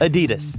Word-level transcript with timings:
Adidas. 0.00 0.58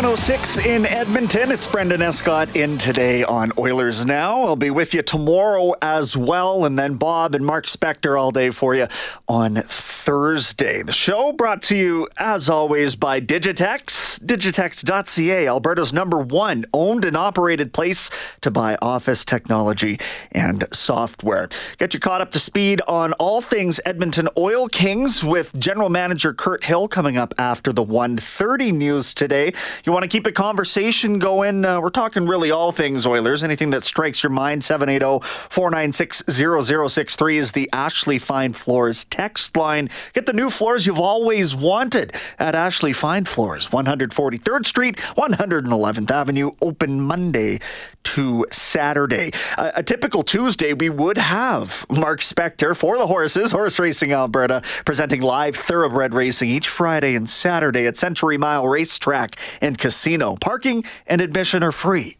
106 0.00 0.56
in 0.60 0.86
Edmonton. 0.86 1.50
It's 1.50 1.66
Brendan 1.66 2.00
Escott 2.00 2.56
in 2.56 2.78
today 2.78 3.22
on 3.22 3.52
Oilers 3.58 4.06
Now. 4.06 4.44
I'll 4.44 4.56
be 4.56 4.70
with 4.70 4.94
you 4.94 5.02
tomorrow 5.02 5.74
as 5.82 6.16
well, 6.16 6.64
and 6.64 6.78
then 6.78 6.94
Bob 6.94 7.34
and 7.34 7.44
Mark 7.44 7.66
Spector 7.66 8.18
all 8.18 8.30
day 8.30 8.48
for 8.48 8.74
you 8.74 8.86
on 9.28 9.56
Thursday. 9.56 10.82
The 10.82 10.92
show 10.92 11.34
brought 11.34 11.60
to 11.64 11.76
you, 11.76 12.08
as 12.16 12.48
always, 12.48 12.96
by 12.96 13.20
Digitex. 13.20 14.24
Digitex.ca, 14.24 15.46
Alberta's 15.46 15.92
number 15.92 16.18
one 16.18 16.64
owned 16.72 17.04
and 17.04 17.16
operated 17.16 17.74
place 17.74 18.10
to 18.40 18.50
buy 18.50 18.78
office 18.80 19.24
technology 19.24 20.00
and 20.32 20.64
software. 20.72 21.50
Get 21.76 21.92
you 21.92 22.00
caught 22.00 22.22
up 22.22 22.30
to 22.32 22.38
speed 22.38 22.80
on 22.88 23.12
all 23.14 23.42
things 23.42 23.80
Edmonton 23.84 24.28
Oil 24.38 24.68
Kings 24.68 25.22
with 25.22 25.58
General 25.58 25.90
Manager 25.90 26.32
Kurt 26.32 26.64
Hill 26.64 26.88
coming 26.88 27.18
up 27.18 27.34
after 27.36 27.70
the 27.70 27.84
1:30 27.84 28.72
news 28.72 29.12
today. 29.12 29.52
You 29.84 29.89
want 29.92 30.04
to 30.04 30.08
keep 30.08 30.24
the 30.24 30.32
conversation 30.32 31.18
going? 31.18 31.64
Uh, 31.64 31.80
we're 31.80 31.90
talking 31.90 32.26
really 32.26 32.50
all 32.50 32.72
things 32.72 33.06
Oilers. 33.06 33.42
Anything 33.42 33.70
that 33.70 33.82
strikes 33.82 34.22
your 34.22 34.30
mind, 34.30 34.62
780-496-0063 34.62 37.34
is 37.34 37.52
the 37.52 37.68
Ashley 37.72 38.18
Fine 38.18 38.52
Floors 38.52 39.04
text 39.04 39.56
line. 39.56 39.88
Get 40.12 40.26
the 40.26 40.32
new 40.32 40.50
floors 40.50 40.86
you've 40.86 40.98
always 40.98 41.54
wanted 41.54 42.14
at 42.38 42.54
Ashley 42.54 42.92
Fine 42.92 43.24
Floors, 43.24 43.68
143rd 43.68 44.66
Street, 44.66 44.96
111th 45.16 46.10
Avenue, 46.10 46.50
open 46.60 47.00
Monday 47.00 47.60
to 48.02 48.46
Saturday. 48.50 49.30
Uh, 49.56 49.70
a 49.74 49.82
typical 49.82 50.22
Tuesday, 50.22 50.72
we 50.72 50.88
would 50.88 51.18
have 51.18 51.86
Mark 51.90 52.20
Spector 52.20 52.76
for 52.76 52.98
the 52.98 53.06
horses, 53.06 53.52
Horse 53.52 53.78
Racing 53.78 54.12
Alberta, 54.12 54.62
presenting 54.84 55.20
live 55.20 55.56
thoroughbred 55.56 56.14
racing 56.14 56.48
each 56.48 56.68
Friday 56.68 57.14
and 57.14 57.28
Saturday 57.28 57.86
at 57.86 57.96
Century 57.96 58.38
Mile 58.38 58.66
Racetrack 58.66 59.36
and 59.60 59.78
Casino. 59.80 60.36
Parking 60.36 60.84
and 61.06 61.20
admission 61.20 61.64
are 61.64 61.72
free. 61.72 62.16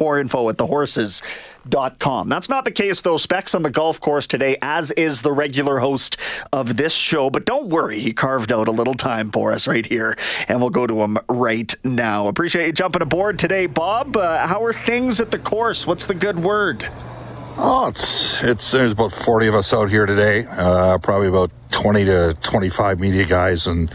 More 0.00 0.20
info 0.20 0.48
at 0.48 0.58
thehorses.com. 0.58 2.28
That's 2.28 2.48
not 2.48 2.64
the 2.64 2.70
case, 2.70 3.00
though. 3.00 3.16
Specs 3.16 3.52
on 3.52 3.62
the 3.62 3.70
golf 3.70 4.00
course 4.00 4.28
today, 4.28 4.56
as 4.62 4.92
is 4.92 5.22
the 5.22 5.32
regular 5.32 5.80
host 5.80 6.16
of 6.52 6.76
this 6.76 6.94
show. 6.94 7.30
But 7.30 7.44
don't 7.44 7.66
worry, 7.68 7.98
he 7.98 8.12
carved 8.12 8.52
out 8.52 8.68
a 8.68 8.70
little 8.72 8.94
time 8.94 9.32
for 9.32 9.50
us 9.50 9.66
right 9.66 9.84
here, 9.84 10.16
and 10.46 10.60
we'll 10.60 10.70
go 10.70 10.86
to 10.86 11.00
him 11.00 11.18
right 11.28 11.74
now. 11.82 12.28
Appreciate 12.28 12.66
you 12.66 12.72
jumping 12.72 13.02
aboard 13.02 13.40
today, 13.40 13.66
Bob. 13.66 14.16
Uh, 14.16 14.46
how 14.46 14.62
are 14.62 14.72
things 14.72 15.20
at 15.20 15.32
the 15.32 15.38
course? 15.38 15.84
What's 15.84 16.06
the 16.06 16.14
good 16.14 16.38
word? 16.38 16.88
Oh, 17.60 17.88
it's 17.88 18.40
it's 18.44 18.70
there's 18.70 18.92
about 18.92 19.12
forty 19.12 19.48
of 19.48 19.56
us 19.56 19.74
out 19.74 19.90
here 19.90 20.06
today. 20.06 20.46
Uh, 20.46 20.96
probably 20.98 21.26
about 21.26 21.50
twenty 21.72 22.04
to 22.04 22.34
twenty-five 22.40 23.00
media 23.00 23.24
guys, 23.24 23.66
and 23.66 23.92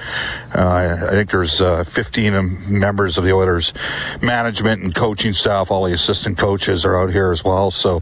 uh, 0.54 0.98
I 1.08 1.12
think 1.12 1.32
there's 1.32 1.62
uh, 1.62 1.86
fifteen 1.86 2.34
members 2.68 3.18
of 3.18 3.24
the 3.24 3.32
Oilers 3.32 3.72
management 4.22 4.84
and 4.84 4.94
coaching 4.94 5.32
staff. 5.32 5.72
All 5.72 5.86
the 5.86 5.94
assistant 5.94 6.38
coaches 6.38 6.84
are 6.84 6.98
out 6.98 7.12
here 7.12 7.32
as 7.32 7.46
well. 7.46 7.72
So, 7.72 8.02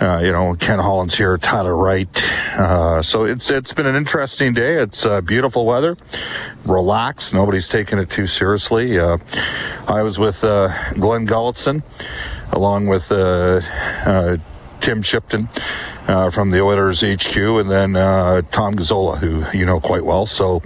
uh, 0.00 0.18
you 0.18 0.32
know, 0.32 0.56
Ken 0.56 0.80
Holland's 0.80 1.16
here, 1.16 1.38
Tyler 1.38 1.76
Wright. 1.76 2.08
Uh, 2.58 3.00
so 3.00 3.24
it's 3.24 3.50
it's 3.50 3.72
been 3.72 3.86
an 3.86 3.94
interesting 3.94 4.52
day. 4.52 4.82
It's 4.82 5.06
uh, 5.06 5.20
beautiful 5.20 5.64
weather. 5.64 5.96
Relax. 6.64 7.32
Nobody's 7.32 7.68
taking 7.68 8.00
it 8.00 8.10
too 8.10 8.26
seriously. 8.26 8.98
Uh, 8.98 9.18
I 9.86 10.02
was 10.02 10.18
with 10.18 10.40
Glenn 10.40 11.24
Gulutzan, 11.28 11.84
along 12.50 12.88
with. 12.88 13.12
Tim 14.80 15.02
Shipton 15.02 15.48
uh, 16.08 16.30
from 16.30 16.50
the 16.50 16.60
Oilers 16.60 17.02
HQ, 17.02 17.36
and 17.36 17.70
then 17.70 17.94
uh, 17.94 18.42
Tom 18.42 18.74
Gazzola, 18.74 19.18
who 19.18 19.44
you 19.56 19.66
know 19.66 19.78
quite 19.78 20.04
well. 20.04 20.26
So 20.26 20.62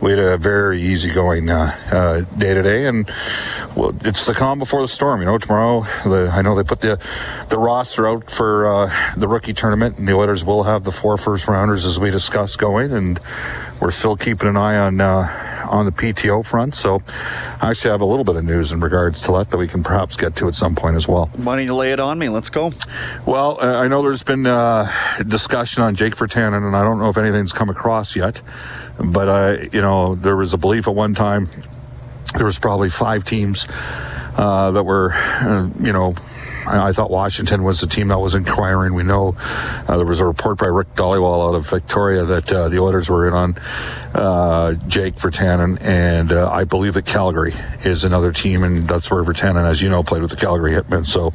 we 0.00 0.10
had 0.10 0.18
a 0.18 0.38
very 0.38 0.80
easygoing 0.80 1.50
uh, 1.50 1.76
uh, 1.90 2.20
day 2.38 2.54
today, 2.54 2.86
and 2.86 3.10
well, 3.76 3.94
it's 4.02 4.26
the 4.26 4.34
calm 4.34 4.58
before 4.58 4.80
the 4.80 4.88
storm. 4.88 5.20
You 5.20 5.26
know, 5.26 5.38
tomorrow 5.38 5.82
the, 6.04 6.30
I 6.32 6.42
know 6.42 6.54
they 6.54 6.64
put 6.64 6.80
the 6.80 6.98
the 7.50 7.58
roster 7.58 8.08
out 8.08 8.30
for 8.30 8.66
uh, 8.66 9.14
the 9.16 9.28
rookie 9.28 9.54
tournament, 9.54 9.98
and 9.98 10.08
the 10.08 10.14
Oilers 10.14 10.44
will 10.44 10.62
have 10.62 10.84
the 10.84 10.92
four 10.92 11.18
first 11.18 11.46
rounders 11.46 11.84
as 11.84 12.00
we 12.00 12.10
discussed 12.10 12.58
going, 12.58 12.92
and 12.92 13.20
we're 13.80 13.90
still 13.90 14.16
keeping 14.16 14.48
an 14.48 14.56
eye 14.56 14.78
on 14.78 15.00
on 15.68 15.86
the 15.86 15.92
PTO 15.92 16.44
front. 16.44 16.74
So 16.74 17.02
I 17.60 17.70
actually 17.70 17.90
have 17.90 18.00
a 18.00 18.06
little 18.06 18.24
bit 18.24 18.36
of 18.36 18.44
news 18.44 18.72
in 18.72 18.80
regards 18.80 19.22
to 19.22 19.32
that 19.32 19.50
that 19.50 19.58
we 19.58 19.68
can 19.68 19.82
perhaps 19.82 20.16
get 20.16 20.36
to 20.36 20.48
at 20.48 20.54
some 20.54 20.74
point 20.74 20.96
as 20.96 21.06
well. 21.06 21.26
Why 21.36 21.56
don't 21.56 21.64
you 21.64 21.74
lay 21.74 21.92
it 21.92 22.00
on 22.00 22.18
me? 22.18 22.28
Let's 22.28 22.50
go. 22.50 22.72
Well, 23.24 23.58
uh, 23.60 23.80
I 23.80 23.88
know 23.88 24.02
there's 24.02 24.22
been 24.22 24.46
uh, 24.46 24.90
discussion 25.26 25.82
on 25.82 25.94
Jake 25.94 26.16
Virtanen, 26.16 26.66
and 26.66 26.76
I 26.76 26.82
don't 26.82 26.98
know 26.98 27.08
if 27.08 27.16
anything's 27.16 27.52
come 27.52 27.70
across 27.70 28.16
yet, 28.16 28.40
but 28.98 29.28
uh, 29.28 29.64
you 29.72 29.80
know 29.80 30.14
there 30.14 30.36
was 30.36 30.54
a 30.54 30.58
belief 30.58 30.88
at 30.88 30.94
one 30.94 31.14
time 31.14 31.48
there 32.34 32.44
was 32.44 32.58
probably 32.58 32.90
five 32.90 33.24
teams 33.24 33.66
uh, 34.36 34.70
that 34.72 34.82
were, 34.82 35.12
uh, 35.14 35.68
you 35.80 35.92
know, 35.92 36.14
I, 36.66 36.88
I, 36.88 36.92
thought 36.92 37.10
Washington 37.10 37.62
was 37.62 37.80
the 37.80 37.86
team 37.86 38.08
that 38.08 38.18
was 38.18 38.34
inquiring. 38.34 38.94
We 38.94 39.02
know 39.02 39.36
uh, 39.38 39.96
there 39.96 40.06
was 40.06 40.20
a 40.20 40.24
report 40.24 40.58
by 40.58 40.66
Rick 40.66 40.94
Dhaliwal 40.94 41.48
out 41.48 41.54
of 41.54 41.68
Victoria 41.68 42.24
that 42.24 42.52
uh, 42.52 42.68
the 42.68 42.78
Oilers 42.78 43.08
were 43.08 43.26
in 43.26 43.34
on 43.34 43.58
uh, 44.14 44.74
Jake 44.86 45.16
Virtanen, 45.16 45.80
and 45.80 46.32
uh, 46.32 46.50
I 46.50 46.64
believe 46.64 46.94
that 46.94 47.06
Calgary 47.06 47.54
is 47.84 48.04
another 48.04 48.32
team, 48.32 48.62
and 48.62 48.88
that's 48.88 49.10
where 49.10 49.22
Virtanen, 49.22 49.64
as 49.64 49.82
you 49.82 49.88
know, 49.88 50.02
played 50.02 50.22
with 50.22 50.30
the 50.30 50.36
Calgary 50.36 50.72
Hitmen. 50.72 51.06
So 51.06 51.32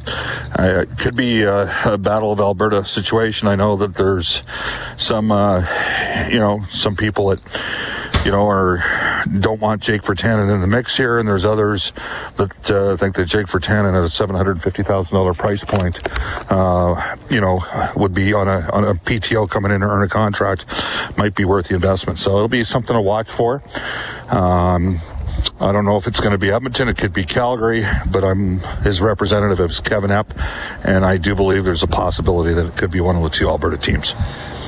uh, 0.58 0.82
it 0.82 0.98
could 0.98 1.16
be 1.16 1.42
a, 1.42 1.92
a, 1.92 1.98
Battle 1.98 2.32
of 2.32 2.40
Alberta 2.40 2.84
situation. 2.84 3.46
I 3.46 3.54
know 3.54 3.76
that 3.76 3.94
there's 3.94 4.42
some, 4.96 5.30
uh, 5.30 5.60
you 6.30 6.40
know, 6.40 6.64
some 6.68 6.96
people 6.96 7.28
that 7.28 7.40
you 8.24 8.30
know, 8.30 8.48
are 8.48 8.76
don't 9.38 9.60
want 9.60 9.82
Jake 9.82 10.02
Virtanen 10.02 10.52
in 10.52 10.60
the 10.60 10.66
mix 10.66 10.96
here, 10.96 11.18
and 11.18 11.28
there's 11.28 11.44
others 11.44 11.92
that 12.36 12.70
uh, 12.70 12.96
think 12.96 13.16
that 13.16 13.26
Jake 13.26 13.46
Virtanen 13.46 13.96
at 13.96 14.04
a 14.04 14.08
seven 14.08 14.36
hundred 14.36 14.62
fifty 14.62 14.82
thousand 14.82 15.16
dollar 15.16 15.34
price 15.34 15.64
point, 15.64 16.00
uh, 16.50 17.16
you 17.30 17.40
know, 17.40 17.60
would 17.96 18.14
be 18.14 18.32
on 18.32 18.48
a 18.48 18.68
on 18.72 18.84
a 18.84 18.94
PTO 18.94 19.48
coming 19.48 19.72
in 19.72 19.80
to 19.80 19.86
earn 19.86 20.02
a 20.02 20.08
contract, 20.08 20.66
might 21.16 21.34
be 21.34 21.44
worth 21.44 21.68
the 21.68 21.74
investment. 21.74 22.18
So 22.18 22.36
it'll 22.36 22.48
be 22.48 22.64
something 22.64 22.94
to 22.94 23.00
watch 23.00 23.28
for. 23.28 23.62
Um, 24.30 24.98
I 25.60 25.72
don't 25.72 25.84
know 25.84 25.96
if 25.96 26.06
it's 26.06 26.20
going 26.20 26.32
to 26.32 26.38
be 26.38 26.50
Edmonton. 26.50 26.88
It 26.88 26.98
could 26.98 27.12
be 27.12 27.24
Calgary, 27.24 27.86
but 28.10 28.24
I'm 28.24 28.60
his 28.82 29.00
representative 29.00 29.60
is 29.60 29.80
Kevin 29.80 30.10
Epp, 30.10 30.26
and 30.84 31.04
I 31.04 31.16
do 31.16 31.34
believe 31.34 31.64
there's 31.64 31.82
a 31.82 31.88
possibility 31.88 32.54
that 32.54 32.66
it 32.66 32.76
could 32.76 32.90
be 32.90 33.00
one 33.00 33.16
of 33.16 33.22
the 33.22 33.30
two 33.30 33.48
Alberta 33.48 33.76
teams. 33.76 34.14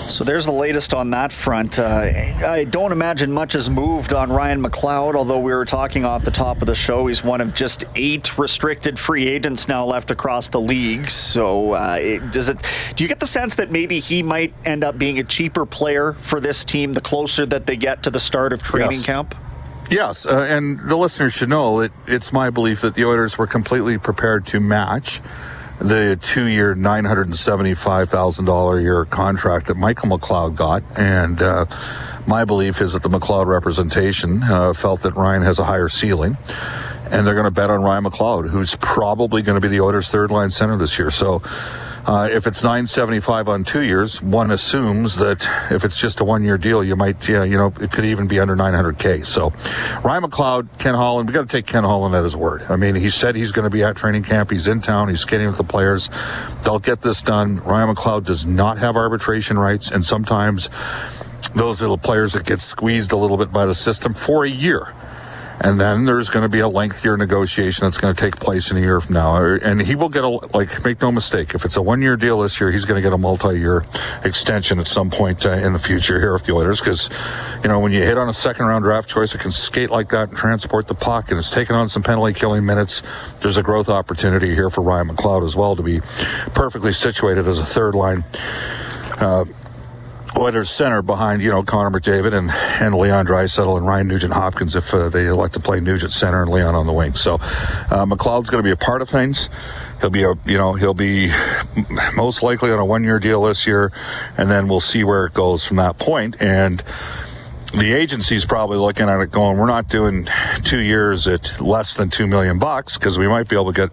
So 0.08 0.22
there's 0.22 0.44
the 0.44 0.52
latest 0.52 0.92
on 0.92 1.10
that 1.10 1.32
front. 1.32 1.78
Uh, 1.78 2.10
I 2.46 2.64
don't 2.64 2.92
imagine 2.92 3.32
much 3.32 3.54
has 3.54 3.70
moved 3.70 4.12
on 4.12 4.30
Ryan 4.30 4.62
McLeod, 4.62 5.14
although 5.14 5.38
we 5.38 5.52
were 5.52 5.64
talking 5.64 6.04
off 6.04 6.24
the 6.24 6.30
top 6.30 6.60
of 6.60 6.66
the 6.66 6.74
show. 6.74 7.06
He's 7.06 7.24
one 7.24 7.40
of 7.40 7.54
just 7.54 7.84
eight 7.94 8.36
restricted 8.38 8.98
free 8.98 9.26
agents 9.26 9.66
now 9.66 9.84
left 9.84 10.10
across 10.10 10.50
the 10.50 10.60
league. 10.60 11.08
So 11.08 11.72
uh, 11.72 11.98
it, 12.00 12.30
does 12.30 12.48
it? 12.48 12.58
Do 12.96 13.02
you 13.04 13.08
get 13.08 13.20
the 13.20 13.26
sense 13.26 13.54
that 13.56 13.70
maybe 13.70 13.98
he 13.98 14.22
might 14.22 14.52
end 14.64 14.84
up 14.84 14.98
being 14.98 15.18
a 15.18 15.24
cheaper 15.24 15.66
player 15.66 16.12
for 16.14 16.38
this 16.38 16.64
team 16.64 16.92
the 16.92 17.00
closer 17.00 17.46
that 17.46 17.66
they 17.66 17.76
get 17.76 18.02
to 18.04 18.10
the 18.10 18.20
start 18.20 18.52
of 18.52 18.62
training 18.62 18.92
yes. 18.92 19.06
camp? 19.06 19.34
Yes, 19.90 20.26
uh, 20.26 20.46
and 20.48 20.80
the 20.88 20.96
listeners 20.96 21.34
should 21.34 21.48
know 21.48 21.80
that 21.80 21.92
it's 22.06 22.32
my 22.32 22.50
belief 22.50 22.80
that 22.82 22.94
the 22.94 23.04
Oilers 23.04 23.36
were 23.36 23.46
completely 23.46 23.98
prepared 23.98 24.46
to 24.46 24.60
match 24.60 25.20
the 25.84 26.18
thousand 28.08 28.46
dollar 28.46 28.78
a 28.78 28.82
year 28.82 29.04
contract 29.04 29.66
that 29.66 29.76
Michael 29.76 30.08
McLeod 30.08 30.56
got, 30.56 30.82
and 30.96 31.42
uh, 31.42 31.66
my 32.26 32.44
belief 32.44 32.80
is 32.80 32.94
that 32.94 33.02
the 33.02 33.08
McLeod 33.10 33.46
representation 33.46 34.42
uh, 34.42 34.72
felt 34.72 35.02
that 35.02 35.14
Ryan 35.14 35.42
has 35.42 35.58
a 35.58 35.64
higher 35.64 35.88
ceiling. 35.88 36.36
And 37.10 37.26
they're 37.26 37.34
going 37.34 37.44
to 37.44 37.50
bet 37.50 37.68
on 37.68 37.82
Ryan 37.82 38.04
McLeod, 38.04 38.48
who's 38.48 38.76
probably 38.76 39.42
going 39.42 39.56
to 39.56 39.60
be 39.60 39.68
the 39.68 39.82
Oilers' 39.82 40.08
third 40.08 40.30
line 40.30 40.50
center 40.50 40.76
this 40.78 40.98
year. 40.98 41.10
So, 41.10 41.42
uh, 42.06 42.28
if 42.30 42.46
it's 42.46 42.62
975 42.62 43.48
on 43.48 43.64
two 43.64 43.80
years, 43.80 44.20
one 44.22 44.50
assumes 44.50 45.16
that 45.16 45.48
if 45.70 45.84
it's 45.84 45.98
just 45.98 46.20
a 46.20 46.24
one 46.24 46.42
year 46.42 46.58
deal, 46.58 46.84
you 46.84 46.96
might, 46.96 47.26
yeah, 47.28 47.44
you 47.44 47.56
know, 47.56 47.72
it 47.80 47.90
could 47.92 48.04
even 48.04 48.26
be 48.26 48.38
under 48.38 48.54
900K. 48.54 49.24
So 49.24 49.50
Ryan 50.02 50.24
McLeod, 50.24 50.68
Ken 50.78 50.94
Holland, 50.94 51.28
we 51.28 51.32
got 51.32 51.48
to 51.48 51.48
take 51.48 51.66
Ken 51.66 51.82
Holland 51.82 52.14
at 52.14 52.22
his 52.22 52.36
word. 52.36 52.62
I 52.68 52.76
mean, 52.76 52.94
he 52.94 53.08
said 53.08 53.34
he's 53.36 53.52
going 53.52 53.64
to 53.64 53.70
be 53.70 53.82
at 53.82 53.96
training 53.96 54.24
camp. 54.24 54.50
He's 54.50 54.68
in 54.68 54.80
town. 54.80 55.08
He's 55.08 55.20
skating 55.20 55.46
with 55.46 55.56
the 55.56 55.64
players. 55.64 56.10
They'll 56.62 56.78
get 56.78 57.00
this 57.00 57.22
done. 57.22 57.56
Ryan 57.56 57.94
McLeod 57.94 58.24
does 58.24 58.44
not 58.44 58.76
have 58.78 58.96
arbitration 58.96 59.58
rights. 59.58 59.90
And 59.90 60.04
sometimes 60.04 60.68
those 61.54 61.80
little 61.80 61.98
players 61.98 62.34
that 62.34 62.44
get 62.44 62.60
squeezed 62.60 63.12
a 63.12 63.16
little 63.16 63.38
bit 63.38 63.50
by 63.50 63.64
the 63.64 63.74
system 63.74 64.12
for 64.12 64.44
a 64.44 64.50
year 64.50 64.92
and 65.60 65.78
then 65.78 66.04
there's 66.04 66.30
going 66.30 66.42
to 66.42 66.48
be 66.48 66.60
a 66.60 66.68
lengthier 66.68 67.16
negotiation 67.16 67.86
that's 67.86 67.98
going 67.98 68.14
to 68.14 68.20
take 68.20 68.36
place 68.36 68.70
in 68.70 68.76
a 68.76 68.80
year 68.80 69.00
from 69.00 69.14
now. 69.14 69.36
And 69.36 69.80
he 69.80 69.94
will 69.94 70.08
get 70.08 70.24
a, 70.24 70.28
like, 70.28 70.84
make 70.84 71.00
no 71.00 71.12
mistake, 71.12 71.54
if 71.54 71.64
it's 71.64 71.76
a 71.76 71.82
one 71.82 72.02
year 72.02 72.16
deal 72.16 72.40
this 72.40 72.60
year, 72.60 72.72
he's 72.72 72.84
going 72.84 72.96
to 72.96 73.02
get 73.02 73.12
a 73.12 73.18
multi 73.18 73.58
year 73.58 73.84
extension 74.24 74.78
at 74.78 74.86
some 74.86 75.10
point 75.10 75.46
uh, 75.46 75.50
in 75.50 75.72
the 75.72 75.78
future 75.78 76.18
here 76.18 76.32
with 76.32 76.44
the 76.44 76.52
Oilers. 76.52 76.80
Because, 76.80 77.10
you 77.62 77.68
know, 77.68 77.78
when 77.78 77.92
you 77.92 78.02
hit 78.02 78.18
on 78.18 78.28
a 78.28 78.34
second 78.34 78.66
round 78.66 78.84
draft 78.84 79.08
choice, 79.08 79.34
it 79.34 79.40
can 79.40 79.50
skate 79.50 79.90
like 79.90 80.08
that 80.10 80.30
and 80.30 80.38
transport 80.38 80.88
the 80.88 80.94
puck, 80.94 81.30
and 81.30 81.38
it's 81.38 81.50
taking 81.50 81.76
on 81.76 81.88
some 81.88 82.02
penalty 82.02 82.32
killing 82.32 82.64
minutes. 82.64 83.02
There's 83.40 83.56
a 83.56 83.62
growth 83.62 83.88
opportunity 83.88 84.54
here 84.54 84.70
for 84.70 84.82
Ryan 84.82 85.08
McLeod 85.08 85.44
as 85.44 85.56
well 85.56 85.76
to 85.76 85.82
be 85.82 86.00
perfectly 86.54 86.92
situated 86.92 87.46
as 87.46 87.58
a 87.60 87.66
third 87.66 87.94
line. 87.94 88.24
Uh, 89.18 89.44
Oilers 90.36 90.68
center 90.68 91.00
behind, 91.00 91.42
you 91.42 91.50
know, 91.50 91.62
Connor 91.62 91.98
McDavid 91.98 92.34
and, 92.34 92.50
and 92.50 92.94
Leon 92.94 93.26
Draisaitl 93.26 93.76
and 93.76 93.86
Ryan 93.86 94.08
Nugent 94.08 94.34
Hopkins 94.34 94.74
if 94.74 94.92
uh, 94.92 95.08
they 95.08 95.26
elect 95.26 95.54
to 95.54 95.60
play 95.60 95.78
Nugent 95.80 96.12
center 96.12 96.42
and 96.42 96.50
Leon 96.50 96.74
on 96.74 96.86
the 96.86 96.92
wing. 96.92 97.14
So 97.14 97.34
uh, 97.34 98.04
McLeod's 98.04 98.50
going 98.50 98.62
to 98.62 98.66
be 98.66 98.72
a 98.72 98.76
part 98.76 99.00
of 99.00 99.08
things. 99.08 99.48
He'll 100.00 100.10
be 100.10 100.24
a, 100.24 100.34
you 100.44 100.58
know, 100.58 100.74
he'll 100.74 100.92
be 100.92 101.32
most 102.16 102.42
likely 102.42 102.72
on 102.72 102.78
a 102.80 102.84
one 102.84 103.04
year 103.04 103.18
deal 103.18 103.42
this 103.42 103.66
year, 103.66 103.92
and 104.36 104.50
then 104.50 104.66
we'll 104.66 104.80
see 104.80 105.04
where 105.04 105.26
it 105.26 105.34
goes 105.34 105.64
from 105.64 105.76
that 105.76 105.98
point. 105.98 106.42
And 106.42 106.82
the 107.78 107.92
agency's 107.92 108.44
probably 108.44 108.78
looking 108.78 109.08
at 109.08 109.20
it 109.20 109.30
going, 109.30 109.58
we're 109.58 109.66
not 109.66 109.88
doing 109.88 110.28
two 110.62 110.78
years 110.78 111.26
at 111.26 111.60
less 111.60 111.94
than 111.94 112.08
two 112.08 112.26
million 112.26 112.58
bucks 112.58 112.96
because 112.96 113.18
we 113.18 113.26
might 113.26 113.48
be 113.48 113.56
able 113.56 113.72
to 113.72 113.72
get, 113.72 113.90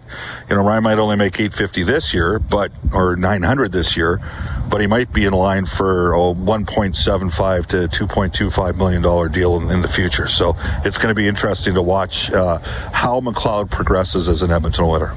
you 0.48 0.54
know, 0.54 0.62
Ryan 0.62 0.84
might 0.84 0.98
only 0.98 1.16
make 1.16 1.34
850 1.34 1.82
this 1.82 2.14
year, 2.14 2.38
but, 2.38 2.70
or 2.92 3.16
900 3.16 3.72
this 3.72 3.96
year, 3.96 4.20
but 4.68 4.80
he 4.80 4.86
might 4.86 5.12
be 5.12 5.24
in 5.24 5.32
line 5.32 5.66
for 5.66 6.14
a 6.14 6.18
1.75 6.18 7.66
to 7.66 8.06
2.25 8.06 8.76
million 8.76 9.02
dollar 9.02 9.28
deal 9.28 9.56
in, 9.56 9.70
in, 9.70 9.82
the 9.82 9.88
future. 9.88 10.28
So 10.28 10.54
it's 10.84 10.98
going 10.98 11.08
to 11.08 11.14
be 11.14 11.26
interesting 11.26 11.74
to 11.74 11.82
watch 11.82 12.30
uh, 12.30 12.58
how 12.92 13.20
McLeod 13.20 13.70
progresses 13.70 14.28
as 14.28 14.42
an 14.42 14.52
Edmonton 14.52 14.84
Oiler. 14.84 15.14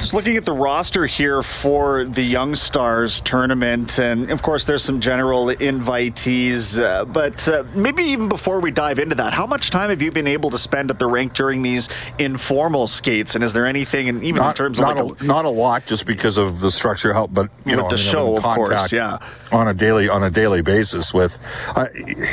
Just 0.00 0.14
looking 0.14 0.38
at 0.38 0.46
the 0.46 0.52
roster 0.52 1.04
here 1.04 1.42
for 1.42 2.04
the 2.04 2.22
Young 2.22 2.54
Stars 2.54 3.20
tournament, 3.20 3.98
and 3.98 4.30
of 4.30 4.40
course, 4.40 4.64
there's 4.64 4.82
some 4.82 4.98
general 4.98 5.48
invitees. 5.48 6.82
Uh, 6.82 7.04
but 7.04 7.46
uh, 7.46 7.64
maybe 7.74 8.04
even 8.04 8.26
before 8.30 8.60
we 8.60 8.70
dive 8.70 8.98
into 8.98 9.14
that, 9.16 9.34
how 9.34 9.46
much 9.46 9.68
time 9.68 9.90
have 9.90 10.00
you 10.00 10.10
been 10.10 10.26
able 10.26 10.48
to 10.50 10.56
spend 10.56 10.90
at 10.90 10.98
the 10.98 11.06
rink 11.06 11.34
during 11.34 11.60
these 11.60 11.90
informal 12.18 12.86
skates? 12.86 13.34
And 13.34 13.44
is 13.44 13.52
there 13.52 13.66
anything, 13.66 14.08
and 14.08 14.24
even 14.24 14.40
not, 14.40 14.58
in 14.58 14.64
terms 14.64 14.78
of 14.78 14.86
like 14.86 14.98
a, 14.98 15.22
a, 15.22 15.22
not 15.22 15.44
a 15.44 15.50
lot, 15.50 15.84
just 15.84 16.06
because 16.06 16.38
of 16.38 16.60
the 16.60 16.70
structure 16.70 17.12
help, 17.12 17.34
but 17.34 17.50
you 17.66 17.76
know, 17.76 17.82
the 17.82 17.88
I 17.88 17.90
mean, 17.90 17.98
show, 17.98 18.36
of 18.38 18.44
course, 18.44 18.92
yeah, 18.92 19.18
on 19.52 19.68
a 19.68 19.74
daily 19.74 20.08
on 20.08 20.22
a 20.22 20.30
daily 20.30 20.62
basis 20.62 21.12
with, 21.12 21.38
uh, 21.76 21.88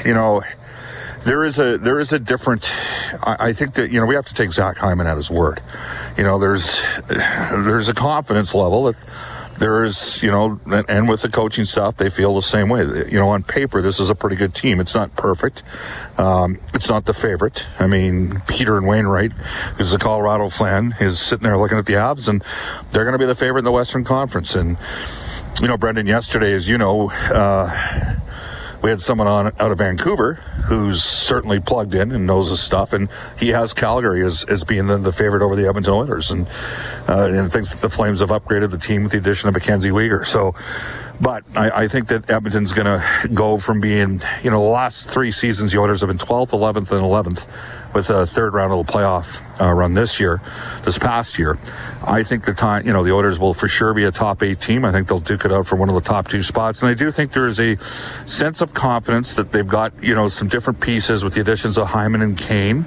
you 0.06 0.14
know 0.14 0.42
there 1.24 1.44
is 1.44 1.60
a 1.60 1.78
there 1.78 2.00
is 2.00 2.14
a 2.14 2.20
different. 2.20 2.70
I, 3.24 3.50
I, 3.50 3.54
think 3.54 3.76
that 3.76 3.92
you 3.92 4.00
know 4.00 4.06
we 4.06 4.16
have 4.16 4.26
to 4.26 4.34
take 4.34 4.52
Zach 4.52 4.78
Hyman 4.78 5.08
at 5.08 5.18
his 5.18 5.30
word. 5.30 5.62
You 6.18 6.24
know, 6.24 6.40
there's 6.40 6.82
there's 7.08 7.90
a 7.90 7.94
confidence 7.94 8.54
level 8.54 8.86
that 8.86 8.96
there 9.58 9.84
is, 9.84 10.22
you 10.22 10.30
know, 10.30 10.60
and 10.88 11.10
with 11.10 11.22
the 11.22 11.30
coaching 11.30 11.66
staff, 11.66 11.98
they 11.98 12.10
feel 12.10 12.36
the 12.36 12.42
same 12.42 12.70
way. 12.70 12.82
You 12.82 13.18
know, 13.20 13.30
on 13.30 13.44
paper, 13.44 13.82
this 13.82 14.00
is 14.00 14.10
a 14.10 14.16
pretty 14.16 14.36
good 14.36 14.54
team. 14.54 14.80
It's 14.80 14.94
not 14.94 15.16
perfect. 15.16 15.64
Um, 16.18 16.60
it's 16.74 16.90
not 16.90 17.06
the 17.06 17.14
favorite. 17.14 17.66
I 17.80 17.88
mean, 17.88 18.42
Peter 18.48 18.78
and 18.78 18.88
Wainwright, 18.88 19.32
who's 19.78 19.94
a 19.94 19.98
Colorado 19.98 20.50
fan, 20.50 20.96
is 21.00 21.20
sitting 21.20 21.44
there 21.44 21.58
looking 21.58 21.78
at 21.78 21.88
the 21.88 21.94
Avs, 21.94 22.30
and 22.30 22.44
they're 22.92 23.04
going 23.04 23.14
to 23.14 23.20
be 23.20 23.26
the 23.26 23.36
favorite 23.36 23.60
in 23.60 23.66
the 23.66 23.72
Western 23.72 24.04
Conference. 24.04 24.54
And 24.54 24.78
you 25.60 25.68
know, 25.68 25.78
Brendan, 25.78 26.06
yesterday, 26.06 26.54
as 26.54 26.68
you 26.70 26.78
know. 26.78 27.10
Uh, 27.12 28.16
we 28.82 28.90
had 28.90 29.02
someone 29.02 29.28
on 29.28 29.48
out 29.60 29.72
of 29.72 29.78
Vancouver 29.78 30.36
who's 30.68 31.04
certainly 31.04 31.60
plugged 31.60 31.94
in 31.94 32.12
and 32.12 32.26
knows 32.26 32.50
his 32.50 32.60
stuff, 32.60 32.94
and 32.94 33.10
he 33.38 33.50
has 33.50 33.74
Calgary 33.74 34.26
as, 34.26 34.44
as 34.46 34.64
being 34.64 34.88
the, 34.88 34.98
the 34.98 35.14
favorite 35.14 35.42
over 35.42 35.56
the 35.56 35.68
Edmonton 35.68 35.94
Oilers, 35.94 36.32
and 36.32 36.48
uh, 37.08 37.24
and 37.24 37.52
thinks 37.52 37.72
that 37.72 37.82
the 37.82 37.90
Flames 37.90 38.20
have 38.20 38.30
upgraded 38.30 38.72
the 38.72 38.78
team 38.78 39.04
with 39.04 39.12
the 39.12 39.18
addition 39.18 39.48
of 39.48 39.54
Mackenzie 39.54 39.90
Weegar. 39.90 40.26
So, 40.26 40.56
but 41.20 41.44
I, 41.56 41.84
I 41.84 41.88
think 41.88 42.10
that 42.10 42.30
Edmonton's 42.30 42.74
going 42.74 42.86
to 42.86 43.28
go 43.30 43.58
from 43.58 43.82
being, 43.82 44.22
you 44.44 44.52
know, 44.52 44.62
the 44.62 44.70
last 44.70 45.10
three 45.10 45.32
seasons 45.32 45.72
the 45.72 45.80
Oilers 45.80 46.02
have 46.02 46.10
been 46.10 46.18
12th, 46.18 46.50
11th, 46.50 46.92
and 46.92 47.02
11th 47.02 47.48
with 47.94 48.10
a 48.10 48.26
third 48.26 48.54
round 48.54 48.74
of 48.74 48.86
the 48.86 48.92
playoff 48.92 49.42
uh, 49.60 49.72
run 49.72 49.94
this 49.94 50.20
year, 50.20 50.42
this 50.84 50.98
past 50.98 51.40
year. 51.40 51.58
I 52.08 52.24
think 52.24 52.46
the 52.46 52.54
time, 52.54 52.88
you 52.88 52.94
know, 52.94 53.04
the 53.04 53.12
Oilers 53.12 53.38
will 53.38 53.54
for 53.54 53.68
sure 53.68 53.94
be 53.94 54.06
a 54.06 54.12
top 54.12 54.42
eight 54.42 54.62
team. 54.62 54.86
I 54.86 54.94
think 54.94 55.10
they'll 55.10 55.20
duke 55.20 55.44
it 55.44 55.52
out 55.52 55.68
for 55.68 55.76
one 55.76 55.90
of 55.90 55.96
the 55.96 56.02
top 56.02 56.30
two 56.30 56.42
spots. 56.42 56.82
And 56.82 56.90
I 56.90 56.94
do 56.94 57.12
think 57.12 57.34
there 57.34 57.48
is 57.48 57.60
a 57.60 57.76
sense 58.26 58.62
of 58.62 58.74
confidence 58.74 59.36
that 59.36 59.52
they've 59.52 59.68
got, 59.68 59.92
you 60.02 60.16
know, 60.16 60.30
some 60.30 60.48
different 60.48 60.80
pieces 60.80 61.26
with 61.26 61.34
the 61.34 61.42
additions 61.42 61.78
of 61.78 61.88
Hyman 61.88 62.22
and 62.22 62.38
Kane 62.38 62.86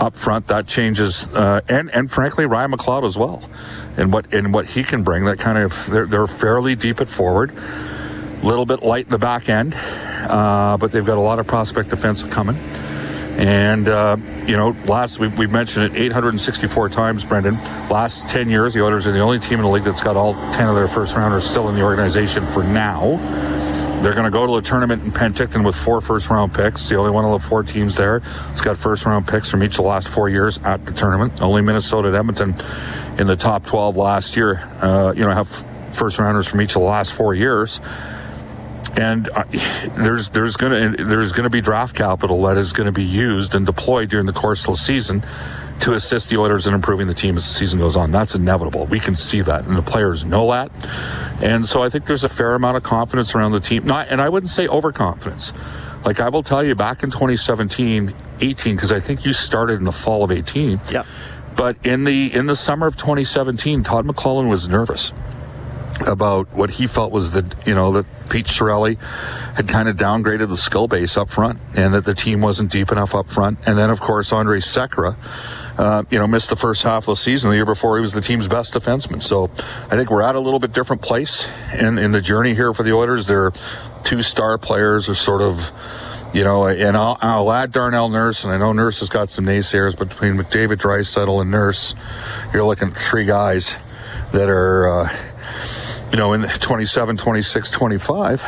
up 0.00 0.14
front. 0.14 0.48
That 0.48 0.66
changes, 0.66 1.28
uh, 1.28 1.62
and 1.68 1.90
and 1.90 2.10
frankly, 2.10 2.44
Ryan 2.44 2.72
McLeod 2.72 3.06
as 3.06 3.16
well, 3.16 3.48
and 3.96 4.12
what 4.12 4.32
and 4.34 4.52
what 4.52 4.66
he 4.66 4.84
can 4.84 5.02
bring. 5.02 5.24
That 5.24 5.38
kind 5.38 5.56
of 5.56 5.86
they're, 5.90 6.06
they're 6.06 6.26
fairly 6.26 6.76
deep 6.76 7.00
at 7.00 7.08
forward, 7.08 7.52
a 7.52 8.46
little 8.46 8.66
bit 8.66 8.82
light 8.82 9.06
in 9.06 9.10
the 9.10 9.18
back 9.18 9.48
end, 9.48 9.74
uh, 9.74 10.76
but 10.76 10.92
they've 10.92 11.06
got 11.06 11.16
a 11.16 11.20
lot 11.20 11.38
of 11.38 11.46
prospect 11.46 11.88
defense 11.88 12.22
coming. 12.22 12.56
And, 13.36 13.86
uh, 13.86 14.16
you 14.46 14.56
know, 14.56 14.74
last, 14.86 15.18
we, 15.18 15.28
we've 15.28 15.52
mentioned 15.52 15.94
it 15.94 16.00
864 16.00 16.88
times, 16.88 17.22
Brendan. 17.22 17.56
Last 17.90 18.28
10 18.28 18.48
years, 18.48 18.72
the 18.72 18.82
Oilers 18.82 19.06
are 19.06 19.12
the 19.12 19.20
only 19.20 19.38
team 19.38 19.58
in 19.58 19.64
the 19.64 19.70
league 19.70 19.84
that's 19.84 20.02
got 20.02 20.16
all 20.16 20.32
10 20.52 20.68
of 20.68 20.74
their 20.74 20.88
first 20.88 21.14
rounders 21.14 21.44
still 21.44 21.68
in 21.68 21.74
the 21.74 21.82
organization 21.82 22.46
for 22.46 22.64
now. 22.64 23.18
They're 24.02 24.14
going 24.14 24.24
to 24.24 24.30
go 24.30 24.46
to 24.46 24.56
a 24.56 24.62
tournament 24.62 25.04
in 25.04 25.12
Penticton 25.12 25.66
with 25.66 25.74
four 25.74 26.00
first 26.00 26.30
round 26.30 26.54
picks. 26.54 26.88
The 26.88 26.96
only 26.96 27.10
one 27.10 27.24
of 27.24 27.42
the 27.42 27.46
four 27.46 27.62
teams 27.62 27.96
there. 27.96 28.22
It's 28.50 28.60
got 28.60 28.78
first 28.78 29.04
round 29.04 29.26
picks 29.26 29.50
from 29.50 29.62
each 29.62 29.72
of 29.72 29.84
the 29.84 29.88
last 29.88 30.08
four 30.08 30.28
years 30.28 30.58
at 30.58 30.86
the 30.86 30.92
tournament. 30.92 31.42
Only 31.42 31.60
Minnesota 31.60 32.08
and 32.08 32.16
Edmonton 32.16 32.54
in 33.18 33.26
the 33.26 33.36
top 33.36 33.64
12 33.66 33.96
last 33.96 34.36
year, 34.36 34.58
uh, 34.80 35.12
you 35.14 35.22
know, 35.22 35.32
have 35.32 35.48
first 35.94 36.18
rounders 36.18 36.46
from 36.46 36.60
each 36.60 36.70
of 36.70 36.82
the 36.82 36.88
last 36.88 37.12
four 37.12 37.34
years 37.34 37.80
and 38.96 39.28
uh, 39.28 39.44
there's 39.96 40.30
there's 40.30 40.56
gonna 40.56 40.96
there's 40.96 41.32
gonna 41.32 41.50
be 41.50 41.60
draft 41.60 41.94
capital 41.94 42.42
that 42.42 42.56
is 42.56 42.72
going 42.72 42.86
to 42.86 42.92
be 42.92 43.04
used 43.04 43.54
and 43.54 43.66
deployed 43.66 44.08
during 44.08 44.26
the 44.26 44.32
course 44.32 44.64
of 44.66 44.72
the 44.72 44.78
season 44.78 45.22
to 45.80 45.92
assist 45.92 46.30
the 46.30 46.38
Oilers 46.38 46.66
in 46.66 46.72
improving 46.72 47.06
the 47.06 47.14
team 47.14 47.36
as 47.36 47.46
the 47.46 47.52
season 47.52 47.78
goes 47.78 47.96
on. 47.96 48.10
That's 48.10 48.34
inevitable. 48.34 48.86
We 48.86 48.98
can 48.98 49.14
see 49.14 49.42
that, 49.42 49.66
and 49.66 49.76
the 49.76 49.82
players 49.82 50.24
know 50.24 50.50
that. 50.50 50.70
And 51.42 51.66
so 51.66 51.82
I 51.82 51.90
think 51.90 52.06
there's 52.06 52.24
a 52.24 52.30
fair 52.30 52.54
amount 52.54 52.78
of 52.78 52.82
confidence 52.82 53.34
around 53.34 53.52
the 53.52 53.60
team. 53.60 53.84
Not, 53.84 54.08
and 54.08 54.22
I 54.22 54.30
wouldn't 54.30 54.48
say 54.48 54.66
overconfidence. 54.66 55.52
Like 56.04 56.18
I 56.18 56.30
will 56.30 56.42
tell 56.42 56.64
you, 56.64 56.74
back 56.74 57.02
in 57.02 57.10
2017, 57.10 58.14
18, 58.40 58.74
because 58.76 58.92
I 58.92 59.00
think 59.00 59.26
you 59.26 59.32
started 59.34 59.78
in 59.78 59.84
the 59.84 59.92
fall 59.92 60.24
of 60.24 60.30
18. 60.30 60.80
Yeah. 60.90 61.04
But 61.56 61.76
in 61.84 62.04
the 62.04 62.32
in 62.32 62.46
the 62.46 62.56
summer 62.56 62.86
of 62.86 62.96
2017, 62.96 63.82
Todd 63.82 64.06
McLellan 64.06 64.48
was 64.48 64.68
nervous 64.68 65.12
about 66.00 66.52
what 66.52 66.70
he 66.70 66.86
felt 66.86 67.12
was 67.12 67.32
that 67.32 67.66
you 67.66 67.74
know 67.74 67.92
that 67.92 68.06
Pete 68.28 68.46
Chiarelli 68.46 68.98
had 69.56 69.68
kind 69.68 69.88
of 69.88 69.96
downgraded 69.96 70.48
the 70.48 70.56
skill 70.56 70.88
base 70.88 71.16
up 71.16 71.30
front, 71.30 71.58
and 71.74 71.94
that 71.94 72.04
the 72.04 72.14
team 72.14 72.40
wasn't 72.40 72.70
deep 72.70 72.92
enough 72.92 73.14
up 73.14 73.30
front. 73.30 73.58
And 73.66 73.78
then, 73.78 73.90
of 73.90 74.00
course, 74.00 74.32
Andre 74.32 74.58
Sekera, 74.58 75.16
uh, 75.78 76.02
you 76.10 76.18
know, 76.18 76.26
missed 76.26 76.50
the 76.50 76.56
first 76.56 76.82
half 76.82 77.04
of 77.04 77.06
the 77.06 77.16
season. 77.16 77.50
The 77.50 77.56
year 77.56 77.64
before, 77.64 77.96
he 77.96 78.00
was 78.00 78.12
the 78.12 78.20
team's 78.20 78.48
best 78.48 78.74
defenseman. 78.74 79.22
So, 79.22 79.50
I 79.90 79.96
think 79.96 80.10
we're 80.10 80.22
at 80.22 80.34
a 80.34 80.40
little 80.40 80.58
bit 80.58 80.72
different 80.72 81.02
place 81.02 81.48
in 81.72 81.98
in 81.98 82.12
the 82.12 82.20
journey 82.20 82.54
here 82.54 82.74
for 82.74 82.82
the 82.82 82.92
Oilers. 82.92 83.26
Their 83.26 83.52
two 84.04 84.22
star 84.22 84.58
players 84.58 85.08
are 85.08 85.14
sort 85.14 85.42
of. 85.42 85.70
You 86.34 86.44
know, 86.44 86.66
and 86.66 86.98
I'll, 86.98 87.16
I'll, 87.22 87.52
add 87.52 87.72
Darnell 87.72 88.10
Nurse, 88.10 88.44
and 88.44 88.52
I 88.52 88.58
know 88.58 88.72
Nurse 88.74 88.98
has 88.98 89.08
got 89.08 89.30
some 89.30 89.46
naysayers, 89.46 89.96
but 89.96 90.10
between 90.10 90.36
McDavid, 90.36 90.76
Draisaitl, 90.76 91.40
and 91.40 91.50
Nurse, 91.50 91.94
you're 92.52 92.64
looking 92.64 92.88
at 92.88 92.96
three 92.96 93.24
guys 93.24 93.74
that 94.32 94.50
are, 94.50 94.88
uh, 94.88 95.16
you 96.16 96.22
know, 96.22 96.32
in 96.32 96.48
27, 96.48 97.18
26, 97.18 97.70
25. 97.70 98.42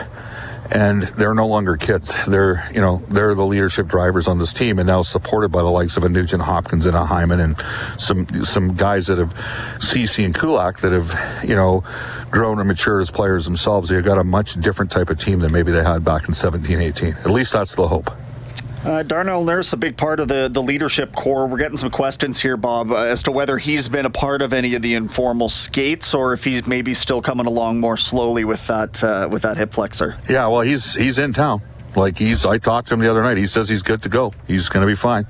and 0.73 1.03
they're 1.03 1.35
no 1.35 1.47
longer 1.47 1.77
kids. 1.77 2.15
They're 2.25 2.67
you 2.73 2.81
know 2.81 3.03
they're 3.09 3.35
the 3.35 3.45
leadership 3.45 3.89
drivers 3.89 4.27
on 4.27 4.39
this 4.39 4.55
team, 4.55 4.79
and 4.79 4.87
now 4.87 5.03
supported 5.03 5.51
by 5.51 5.61
the 5.61 5.69
likes 5.69 5.99
of 5.99 6.05
a 6.05 6.09
Nugent 6.09 6.43
Hopkins 6.43 6.87
and 6.87 6.97
a 6.97 7.05
Hyman 7.05 7.41
and 7.41 7.57
some 7.99 8.27
some 8.43 8.73
guys 8.75 9.09
that 9.09 9.19
have 9.19 9.35
Ceci 9.81 10.25
and 10.25 10.35
Kulak 10.35 10.81
that 10.81 10.93
have 10.93 11.45
you 11.47 11.55
know 11.55 11.85
grown 12.31 12.59
and 12.59 12.69
matured 12.69 13.03
as 13.03 13.11
players 13.11 13.45
themselves. 13.45 13.91
They've 13.91 14.03
got 14.03 14.17
a 14.17 14.25
much 14.25 14.55
different 14.55 14.91
type 14.91 15.11
of 15.11 15.19
team 15.19 15.41
than 15.41 15.53
maybe 15.53 15.71
they 15.71 15.85
had 15.85 16.03
back 16.03 16.27
in 16.27 16.33
17, 16.33 16.81
18. 16.81 17.17
At 17.17 17.31
least 17.31 17.53
that's 17.53 17.75
the 17.75 17.87
hope. 17.87 18.11
Uh, 18.85 19.03
Darnell 19.03 19.45
Nurse, 19.45 19.73
a 19.73 19.77
big 19.77 19.97
part 19.97 20.21
of 20.21 20.29
the, 20.29 20.49
the 20.51 20.63
leadership 20.63 21.15
core. 21.15 21.47
We're 21.47 21.59
getting 21.59 21.77
some 21.77 21.91
questions 21.91 22.41
here, 22.41 22.57
Bob, 22.57 22.93
uh, 22.93 22.97
as 22.97 23.23
to 23.25 23.33
whether 23.33 23.59
he's 23.59 23.89
been 23.89 24.07
a 24.07 24.11
part 24.11 24.41
of 24.41 24.53
any 24.53 24.75
of 24.75 24.83
the 24.83 24.95
informal 24.95 25.49
skates 25.49 26.15
or 26.15 26.33
if 26.33 26.45
he's 26.45 26.67
maybe 26.67 26.95
still 26.95 27.21
coming 27.21 27.47
along 27.47 27.81
more 27.81 27.97
slowly 27.97 28.45
with 28.45 28.67
that 28.69 29.03
uh, 29.03 29.29
with 29.31 29.43
that 29.43 29.57
hip 29.57 29.73
flexor. 29.73 30.17
Yeah, 30.29 30.47
well, 30.47 30.61
he's 30.61 30.95
he's 30.95 31.19
in 31.19 31.33
town. 31.33 31.61
Like 31.97 32.19
he's, 32.19 32.47
I 32.47 32.59
talked 32.59 32.89
to 32.89 32.95
him 32.95 33.01
the 33.01 33.11
other 33.11 33.23
night. 33.23 33.37
He 33.37 33.47
says 33.47 33.69
he's 33.69 33.83
good 33.83 34.03
to 34.03 34.09
go. 34.09 34.33
He's 34.47 34.69
going 34.69 34.83
to 34.83 34.87
be 34.87 34.95
fine. 34.95 35.27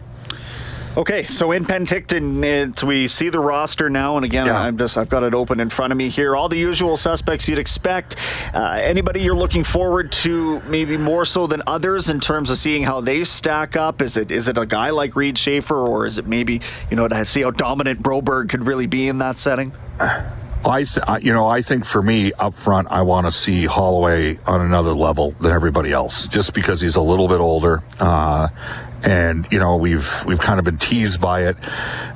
Okay, 0.97 1.23
so 1.25 1.53
in 1.53 1.65
Penticton, 1.65 2.43
it, 2.45 2.83
we 2.83 3.07
see 3.07 3.29
the 3.29 3.39
roster 3.39 3.89
now, 3.89 4.17
and 4.17 4.25
again, 4.25 4.47
Yeah. 4.47 4.61
I'm 4.61 4.77
just 4.77 4.99
I've 4.99 5.09
got 5.09 5.23
it 5.23 5.33
open 5.35 5.61
in 5.61 5.69
front 5.71 5.93
of 5.93 5.97
me 5.97 6.09
here. 6.09 6.35
All 6.35 6.49
the 6.49 6.59
usual 6.59 6.97
suspects 6.97 7.47
you'd 7.49 7.59
expect. 7.59 8.17
Uh, 8.53 8.79
anybody 8.83 9.21
you're 9.21 9.37
looking 9.37 9.63
forward 9.63 10.11
to, 10.13 10.61
maybe 10.63 10.97
more 10.97 11.25
so 11.25 11.47
than 11.47 11.63
others, 11.69 12.09
in 12.09 12.19
terms 12.19 12.51
of 12.51 12.57
seeing 12.57 12.83
how 12.83 13.01
they 13.01 13.23
stack 13.23 13.77
up. 13.77 14.03
Is 14.03 14.17
it 14.17 14.31
is 14.33 14.49
it 14.49 14.59
a 14.59 14.67
guy 14.67 14.91
like 14.91 15.15
Reed 15.15 15.39
Schaefer, 15.39 15.77
or 15.77 16.05
is 16.07 16.19
it 16.19 16.27
maybe 16.27 16.61
you 16.91 16.97
know 16.97 17.07
to 17.07 17.25
see 17.25 17.43
how 17.43 17.53
dominant 17.53 18.03
Broberg 18.03 18.49
could 18.49 18.67
really 18.67 18.87
be 18.87 19.07
in 19.07 19.19
that 19.19 19.39
setting? 19.39 19.73
I, 20.65 20.83
th- 20.83 21.23
you 21.23 21.33
know, 21.33 21.47
I 21.47 21.63
think 21.63 21.85
for 21.87 22.03
me 22.03 22.33
up 22.33 22.53
front, 22.53 22.89
I 22.91 23.03
want 23.03 23.27
to 23.27 23.33
see 23.33 23.65
Holloway 23.65 24.39
on 24.45 24.61
another 24.61 24.93
level 24.93 25.31
than 25.41 25.53
everybody 25.53 25.93
else, 25.93 26.27
just 26.27 26.53
because 26.53 26.81
he's 26.81 26.97
a 26.97 27.01
little 27.01 27.29
bit 27.29 27.39
older. 27.39 27.81
Uh, 28.01 28.49
and 29.03 29.47
you 29.51 29.59
know 29.59 29.77
we've 29.77 30.25
we've 30.25 30.41
kind 30.41 30.59
of 30.59 30.65
been 30.65 30.79
teased 30.79 31.21
by 31.21 31.47
it, 31.47 31.57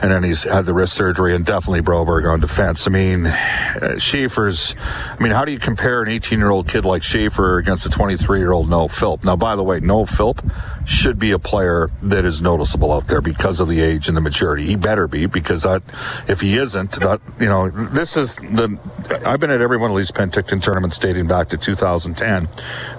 and 0.01 0.11
then 0.11 0.23
he's 0.23 0.43
had 0.43 0.65
the 0.65 0.75
wrist 0.75 0.95
surgery, 0.95 1.35
and 1.35 1.45
definitely 1.45 1.83
Broberg 1.83 2.31
on 2.31 2.41
defense. 2.41 2.87
I 2.87 2.91
mean, 2.91 3.27
uh, 3.27 3.99
Schaefer's. 3.99 4.75
I 5.19 5.23
mean, 5.23 5.33
how 5.33 5.45
do 5.45 5.53
you 5.53 5.59
compare 5.59 6.03
an 6.03 6.09
18 6.09 6.39
year 6.39 6.51
old 6.51 6.69
kid 6.69 6.85
like 6.85 7.03
Schaefer 7.03 7.59
against 7.59 7.87
a 7.87 7.91
23 7.91 8.39
year 8.39 8.53
old 8.53 8.69
Noah 8.69 8.89
Philp? 8.89 9.25
Now, 9.25 9.37
by 9.37 9.57
the 9.57 9.63
way, 9.63 9.81
Noah 9.81 10.07
Philp 10.07 10.43
should 10.87 11.19
be 11.19 11.31
a 11.31 11.39
player 11.39 11.89
that 12.03 12.25
is 12.25 12.43
noticeable 12.43 12.93
out 12.93 13.07
there 13.07 13.21
because 13.21 13.61
of 13.61 13.69
the 13.69 13.81
age 13.81 14.09
and 14.09 14.17
the 14.17 14.21
maturity. 14.21 14.65
He 14.65 14.77
better 14.77 15.07
be 15.07 15.27
because 15.27 15.63
that 15.63 15.83
if 16.29 16.41
he 16.41 16.57
isn't, 16.57 16.93
that 17.01 17.21
you 17.39 17.47
know, 17.47 17.71
this 17.71 18.17
is 18.17 18.37
the. 18.37 18.79
I've 19.27 19.41
been 19.41 19.51
at 19.51 19.61
every 19.61 19.77
one 19.77 19.91
of 19.91 19.97
these 19.97 20.11
Penticton 20.11 20.63
tournaments 20.63 20.99
dating 20.99 21.27
back 21.27 21.49
to 21.51 21.57
2010, 21.57 22.47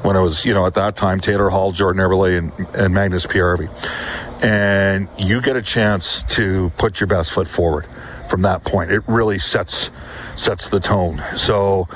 when 0.04 0.16
it 0.16 0.22
was 0.22 0.46
you 0.46 0.54
know 0.54 0.66
at 0.66 0.76
that 0.76 0.96
time 0.96 1.20
Taylor 1.20 1.50
Hall, 1.50 1.72
Jordan 1.72 2.02
Eberle, 2.02 2.38
and, 2.38 2.76
and 2.76 2.94
Magnus 2.94 3.26
Pääjärvi, 3.26 3.70
and 4.44 5.08
you 5.18 5.42
get 5.42 5.56
a 5.56 5.62
chance 5.62 6.24
to 6.24 6.72
put 6.78 7.00
your 7.00 7.08
best 7.08 7.32
foot 7.32 7.48
forward 7.48 7.86
from 8.30 8.42
that 8.44 8.64
point. 8.64 8.92
It 8.92 9.04
really 9.08 9.40
sets 9.40 9.92
sets 10.36 10.70
the 10.70 10.80
tone. 10.80 11.22
So. 11.36 11.88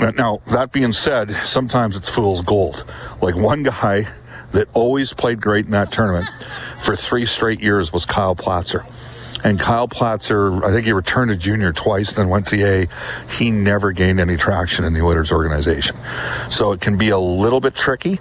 Uh, 0.00 0.12
Now, 0.12 0.40
that 0.46 0.70
being 0.70 0.92
said, 0.92 1.36
sometimes 1.42 1.96
it's 1.96 2.08
fool's 2.08 2.40
gold. 2.40 2.84
Like 3.20 3.34
one 3.34 3.64
guy 3.64 4.06
that 4.52 4.68
always 4.72 5.12
played 5.12 5.40
great 5.40 5.66
in 5.66 5.72
that 5.72 5.92
tournament 5.92 6.28
for 6.80 6.96
three 6.96 7.26
straight 7.26 7.60
years 7.60 7.92
was 7.92 8.06
Kyle 8.06 8.36
Platzer. 8.36 8.86
And 9.44 9.58
Kyle 9.60 9.86
Platzer, 9.86 10.64
I 10.64 10.72
think 10.72 10.84
he 10.84 10.92
returned 10.92 11.30
to 11.30 11.36
junior 11.36 11.72
twice, 11.72 12.12
then 12.12 12.28
went 12.28 12.48
to 12.48 12.64
A. 12.64 12.88
He 13.36 13.50
never 13.50 13.92
gained 13.92 14.18
any 14.18 14.36
traction 14.36 14.84
in 14.84 14.94
the 14.94 15.00
Oilers 15.00 15.30
organization. 15.30 15.96
So 16.50 16.72
it 16.72 16.80
can 16.80 16.98
be 16.98 17.10
a 17.10 17.18
little 17.18 17.60
bit 17.60 17.74
tricky. 17.74 18.20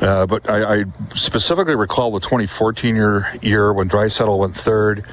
Uh, 0.00 0.26
but 0.26 0.48
I, 0.48 0.80
I 0.80 0.84
specifically 1.14 1.74
recall 1.74 2.12
the 2.12 2.20
2014 2.20 2.94
year, 2.94 3.38
year 3.42 3.72
when 3.72 3.88
Draisaitl 3.88 4.38
went 4.38 4.56
third 4.56 5.04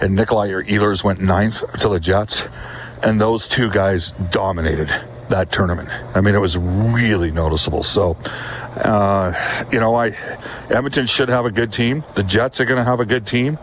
and 0.00 0.14
Nikolai 0.14 0.48
Ehlers 0.48 1.02
went 1.02 1.20
ninth 1.20 1.64
to 1.80 1.88
the 1.88 2.00
Jets. 2.00 2.46
And 3.02 3.18
those 3.18 3.48
two 3.48 3.70
guys 3.70 4.12
dominated 4.30 4.92
that 5.30 5.50
tournament. 5.50 5.88
I 6.14 6.20
mean, 6.20 6.34
it 6.34 6.40
was 6.40 6.56
really 6.56 7.30
noticeable. 7.30 7.82
So, 7.82 8.16
uh, 8.76 9.66
you 9.72 9.80
know, 9.80 9.94
I 9.94 10.08
Edmonton 10.68 11.06
should 11.06 11.28
have 11.28 11.46
a 11.46 11.50
good 11.50 11.72
team. 11.72 12.04
The 12.14 12.22
Jets 12.22 12.60
are 12.60 12.64
going 12.64 12.78
to 12.78 12.84
have 12.84 13.00
a 13.00 13.06
good 13.06 13.26
team. 13.26 13.58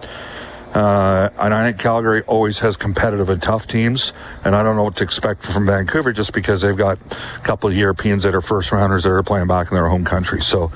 Uh, 0.73 1.29
and 1.39 1.53
I 1.53 1.65
think 1.65 1.81
Calgary 1.81 2.21
always 2.23 2.59
has 2.59 2.77
competitive 2.77 3.29
and 3.29 3.41
tough 3.41 3.67
teams. 3.67 4.13
And 4.43 4.55
I 4.55 4.61
don't 4.63 4.75
know 4.75 4.83
what 4.83 4.97
to 4.97 5.03
expect 5.03 5.43
from 5.43 5.65
Vancouver 5.65 6.11
just 6.11 6.33
because 6.33 6.61
they've 6.61 6.77
got 6.77 6.99
a 6.99 7.39
couple 7.39 7.69
of 7.69 7.75
Europeans 7.75 8.23
that 8.23 8.35
are 8.35 8.41
first 8.41 8.71
rounders 8.71 9.03
that 9.03 9.09
are 9.09 9.23
playing 9.23 9.47
back 9.47 9.71
in 9.71 9.75
their 9.75 9.87
home 9.87 10.05
country. 10.05 10.41
So 10.41 10.71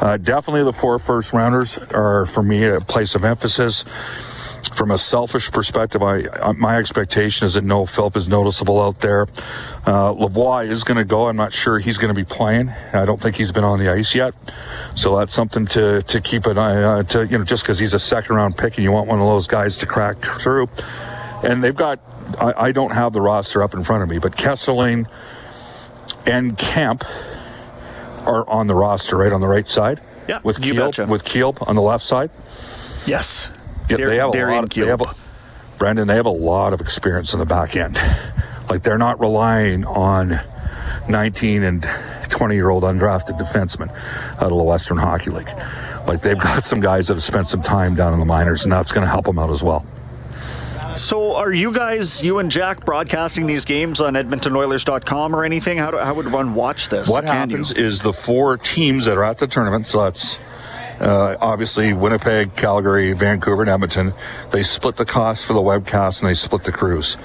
uh, 0.00 0.16
definitely 0.16 0.64
the 0.64 0.72
four 0.72 0.98
first 0.98 1.32
rounders 1.32 1.78
are, 1.78 2.26
for 2.26 2.42
me, 2.42 2.64
a 2.64 2.80
place 2.80 3.14
of 3.14 3.24
emphasis. 3.24 3.84
From 4.72 4.90
a 4.90 4.98
selfish 4.98 5.50
perspective, 5.50 6.02
I, 6.02 6.24
I 6.42 6.52
my 6.52 6.76
expectation 6.76 7.46
is 7.46 7.54
that 7.54 7.64
Noah 7.64 7.86
Philp 7.86 8.16
is 8.16 8.28
noticeable 8.28 8.80
out 8.80 9.00
there. 9.00 9.22
Uh, 9.86 10.14
Lavoie 10.14 10.68
is 10.68 10.84
going 10.84 10.96
to 10.96 11.04
go. 11.04 11.28
I'm 11.28 11.36
not 11.36 11.52
sure 11.52 11.78
he's 11.78 11.98
going 11.98 12.08
to 12.08 12.14
be 12.14 12.24
playing. 12.24 12.70
I 12.92 13.04
don't 13.04 13.20
think 13.20 13.36
he's 13.36 13.52
been 13.52 13.64
on 13.64 13.78
the 13.78 13.90
ice 13.90 14.14
yet, 14.14 14.34
so 14.94 15.16
that's 15.18 15.32
something 15.32 15.66
to 15.66 16.02
to 16.02 16.20
keep 16.20 16.46
an 16.46 16.58
eye 16.58 16.82
uh, 16.82 17.02
to. 17.04 17.26
You 17.26 17.38
know, 17.38 17.44
just 17.44 17.62
because 17.62 17.78
he's 17.78 17.94
a 17.94 17.98
second 17.98 18.36
round 18.36 18.56
pick 18.56 18.76
and 18.76 18.84
you 18.84 18.90
want 18.90 19.08
one 19.08 19.20
of 19.20 19.26
those 19.26 19.46
guys 19.46 19.78
to 19.78 19.86
crack 19.86 20.16
through, 20.40 20.68
and 21.42 21.62
they've 21.62 21.76
got. 21.76 22.00
I, 22.40 22.68
I 22.68 22.72
don't 22.72 22.92
have 22.92 23.12
the 23.12 23.20
roster 23.20 23.62
up 23.62 23.74
in 23.74 23.84
front 23.84 24.02
of 24.02 24.08
me, 24.08 24.18
but 24.18 24.36
Kesselring 24.36 25.06
and 26.26 26.56
Kemp 26.56 27.04
are 28.26 28.48
on 28.48 28.66
the 28.66 28.74
roster, 28.74 29.18
right 29.18 29.32
on 29.32 29.40
the 29.40 29.46
right 29.46 29.66
side. 29.66 30.00
Yeah, 30.28 30.40
with 30.42 30.60
betcha. 30.60 31.06
with 31.06 31.24
Keel 31.24 31.56
on 31.60 31.76
the 31.76 31.82
left 31.82 32.04
side. 32.04 32.30
Yes. 33.06 33.50
Yeah, 33.88 33.96
Dar- 33.96 34.08
they 34.08 34.16
have 34.16 34.30
a 34.30 34.32
Darian 34.32 34.54
lot. 34.56 34.64
Of, 34.64 34.70
they 34.70 34.86
have 34.86 35.00
a, 35.00 35.14
Brendan, 35.78 36.08
they 36.08 36.16
have 36.16 36.26
a 36.26 36.30
lot 36.30 36.72
of 36.72 36.80
experience 36.80 37.32
in 37.32 37.38
the 37.38 37.46
back 37.46 37.76
end. 37.76 37.98
Like 38.68 38.82
they're 38.82 38.98
not 38.98 39.20
relying 39.20 39.84
on 39.84 40.40
19 41.08 41.62
and 41.62 41.86
20 42.30 42.54
year 42.54 42.70
old 42.70 42.82
undrafted 42.82 43.38
defensemen 43.38 43.90
out 44.36 44.44
of 44.44 44.50
the 44.56 44.62
Western 44.62 44.96
Hockey 44.96 45.30
League. 45.30 45.50
Like 46.06 46.22
they've 46.22 46.38
got 46.38 46.64
some 46.64 46.80
guys 46.80 47.08
that 47.08 47.14
have 47.14 47.22
spent 47.22 47.46
some 47.46 47.62
time 47.62 47.94
down 47.94 48.12
in 48.12 48.18
the 48.18 48.26
minors, 48.26 48.64
and 48.64 48.72
that's 48.72 48.92
going 48.92 49.04
to 49.04 49.10
help 49.10 49.26
them 49.26 49.38
out 49.38 49.50
as 49.50 49.62
well. 49.62 49.84
So, 50.96 51.34
are 51.34 51.52
you 51.52 51.72
guys, 51.72 52.22
you 52.22 52.38
and 52.38 52.50
Jack, 52.50 52.84
broadcasting 52.84 53.46
these 53.48 53.64
games 53.64 54.00
on 54.00 54.14
EdmontonOilers.com 54.14 55.34
or 55.34 55.44
anything? 55.44 55.78
How, 55.78 55.90
do, 55.90 55.98
how 55.98 56.14
would 56.14 56.30
one 56.30 56.54
watch 56.54 56.88
this? 56.88 57.10
What 57.10 57.24
Can 57.24 57.32
you? 57.32 57.56
happens 57.56 57.72
is 57.72 58.00
the 58.00 58.12
four 58.12 58.56
teams 58.58 59.06
that 59.06 59.16
are 59.18 59.24
at 59.24 59.38
the 59.38 59.48
tournament, 59.48 59.88
so 59.88 60.04
that's 60.04 60.38
uh, 61.00 61.36
obviously 61.40 61.92
Winnipeg, 61.92 62.54
Calgary, 62.56 63.12
Vancouver, 63.12 63.62
and 63.62 63.70
Edmonton, 63.70 64.12
they 64.50 64.62
split 64.62 64.96
the 64.96 65.04
cost 65.04 65.44
for 65.44 65.52
the 65.52 65.60
webcast 65.60 66.22
and 66.22 66.28
they 66.28 66.34
split 66.34 66.64
the 66.64 66.72
crews. 66.72 67.16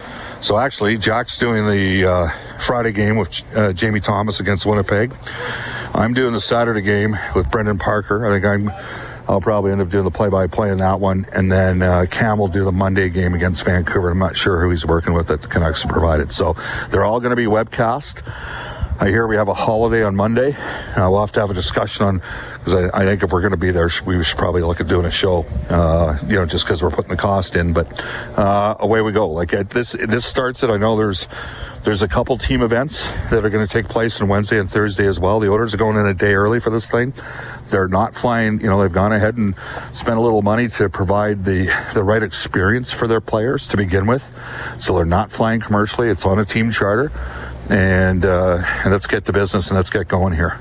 So 0.42 0.58
actually, 0.58 0.98
Jack's 0.98 1.38
doing 1.38 1.68
the 1.68 2.06
uh, 2.06 2.30
Friday 2.60 2.92
game 2.92 3.18
with 3.18 3.58
uh, 3.58 3.74
Jamie 3.74 4.00
Thomas 4.00 4.40
against 4.40 4.66
Winnipeg. 4.66 5.14
I'm 5.94 6.14
doing 6.14 6.34
the 6.34 6.40
Saturday 6.40 6.82
game 6.82 7.18
with 7.36 7.50
Brendan 7.52 7.78
Parker. 7.78 8.26
I 8.26 8.40
think 8.40 8.46
I'm. 8.46 8.72
I'll 9.28 9.42
probably 9.42 9.72
end 9.72 9.80
up 9.80 9.90
doing 9.90 10.06
the 10.06 10.10
play-by-play 10.12 10.72
in 10.72 10.80
that 10.80 11.00
one, 11.00 11.28
and 11.32 11.52
then 11.52 11.84
uh, 11.84 12.08
Cam 12.10 12.40
will 12.40 12.48
do 12.48 12.66
the 12.66 12.72
Monday 12.72 13.10
game 13.10 13.36
against 13.36 13.64
Vancouver. 13.64 14.10
I'm 14.10 14.18
not 14.18 14.36
sure 14.36 14.60
who 14.60 14.72
he's 14.72 14.88
working 14.88 15.14
with 15.14 15.28
that 15.28 15.44
the 15.44 15.48
Canucks 15.48 15.86
provided. 15.86 16.32
So 16.32 16.54
they're 16.90 17.06
all 17.06 17.20
going 17.20 17.30
to 17.30 17.36
be 17.36 17.46
webcast. 17.46 18.24
I 19.00 19.08
hear 19.08 19.28
we 19.28 19.36
have 19.36 19.48
a 19.48 19.54
holiday 19.54 20.04
on 20.04 20.16
Monday. 20.16 20.54
Uh, 20.54 21.12
we'll 21.12 21.22
have 21.22 21.32
to 21.34 21.42
have 21.42 21.52
a 21.52 21.54
discussion 21.54 22.06
on 22.08 22.22
because 22.70 22.92
I, 22.92 23.02
I 23.02 23.06
think 23.06 23.24
if 23.24 23.32
we're 23.32 23.42
going 23.42 23.52
to 23.52 23.58
be 23.58 23.72
there, 23.72 23.90
we 24.06 24.24
should 24.24 24.38
probably 24.38 24.62
look 24.62 24.80
at 24.80 24.88
doing 24.88 25.06
a 25.06 25.12
show. 25.12 25.46
Uh, 25.70 26.18
you 26.28 26.36
know, 26.36 26.46
just 26.46 26.66
because 26.66 26.84
we're 26.84 26.92
putting 26.92 27.10
the 27.10 27.18
cost 27.18 27.56
in, 27.56 27.74
but 27.74 27.88
uh, 28.38 28.76
away 28.80 29.02
we 29.02 29.12
go. 29.12 29.30
Like 29.30 29.52
this, 29.70 29.94
this 29.94 30.26
starts 30.26 30.64
it. 30.64 30.70
I 30.70 30.78
know 30.78 30.96
there's 30.96 31.28
there's 31.84 32.02
a 32.02 32.10
couple 32.10 32.38
team 32.38 32.62
events 32.62 33.10
that 33.30 33.46
are 33.46 33.50
going 33.50 33.66
to 33.66 33.72
take 33.72 33.88
place 33.88 34.20
on 34.20 34.28
Wednesday 34.28 34.60
and 34.60 34.70
Thursday 34.70 35.08
as 35.08 35.18
well. 35.18 35.40
The 35.40 35.48
orders 35.48 35.74
are 35.74 35.78
going 35.78 35.96
in 35.96 36.06
a 36.06 36.14
day 36.14 36.34
early 36.34 36.60
for 36.60 36.70
this 36.70 36.92
thing. 36.92 37.14
They're 37.70 37.88
not 37.88 38.14
flying. 38.14 38.60
You 38.60 38.68
know, 38.68 38.82
they've 38.82 38.92
gone 38.92 39.14
ahead 39.14 39.38
and 39.38 39.56
spent 39.92 40.18
a 40.18 40.22
little 40.22 40.42
money 40.42 40.68
to 40.68 40.90
provide 40.90 41.46
the 41.46 41.74
the 41.94 42.04
right 42.04 42.22
experience 42.22 42.92
for 42.92 43.08
their 43.08 43.22
players 43.22 43.68
to 43.70 43.78
begin 43.78 44.08
with. 44.08 44.30
So 44.78 44.96
they're 44.96 45.06
not 45.06 45.32
flying 45.32 45.62
commercially. 45.62 46.10
It's 46.10 46.26
on 46.26 46.40
a 46.40 46.46
team 46.46 46.72
charter 46.72 47.12
and, 47.70 48.26
uh, 48.26 48.64
and 48.84 48.92
let's 48.92 49.08
get 49.08 49.26
to 49.26 49.34
business 49.34 49.70
and 49.70 49.78
let's 49.78 49.92
get 49.92 50.08
going 50.08 50.34
here. 50.34 50.60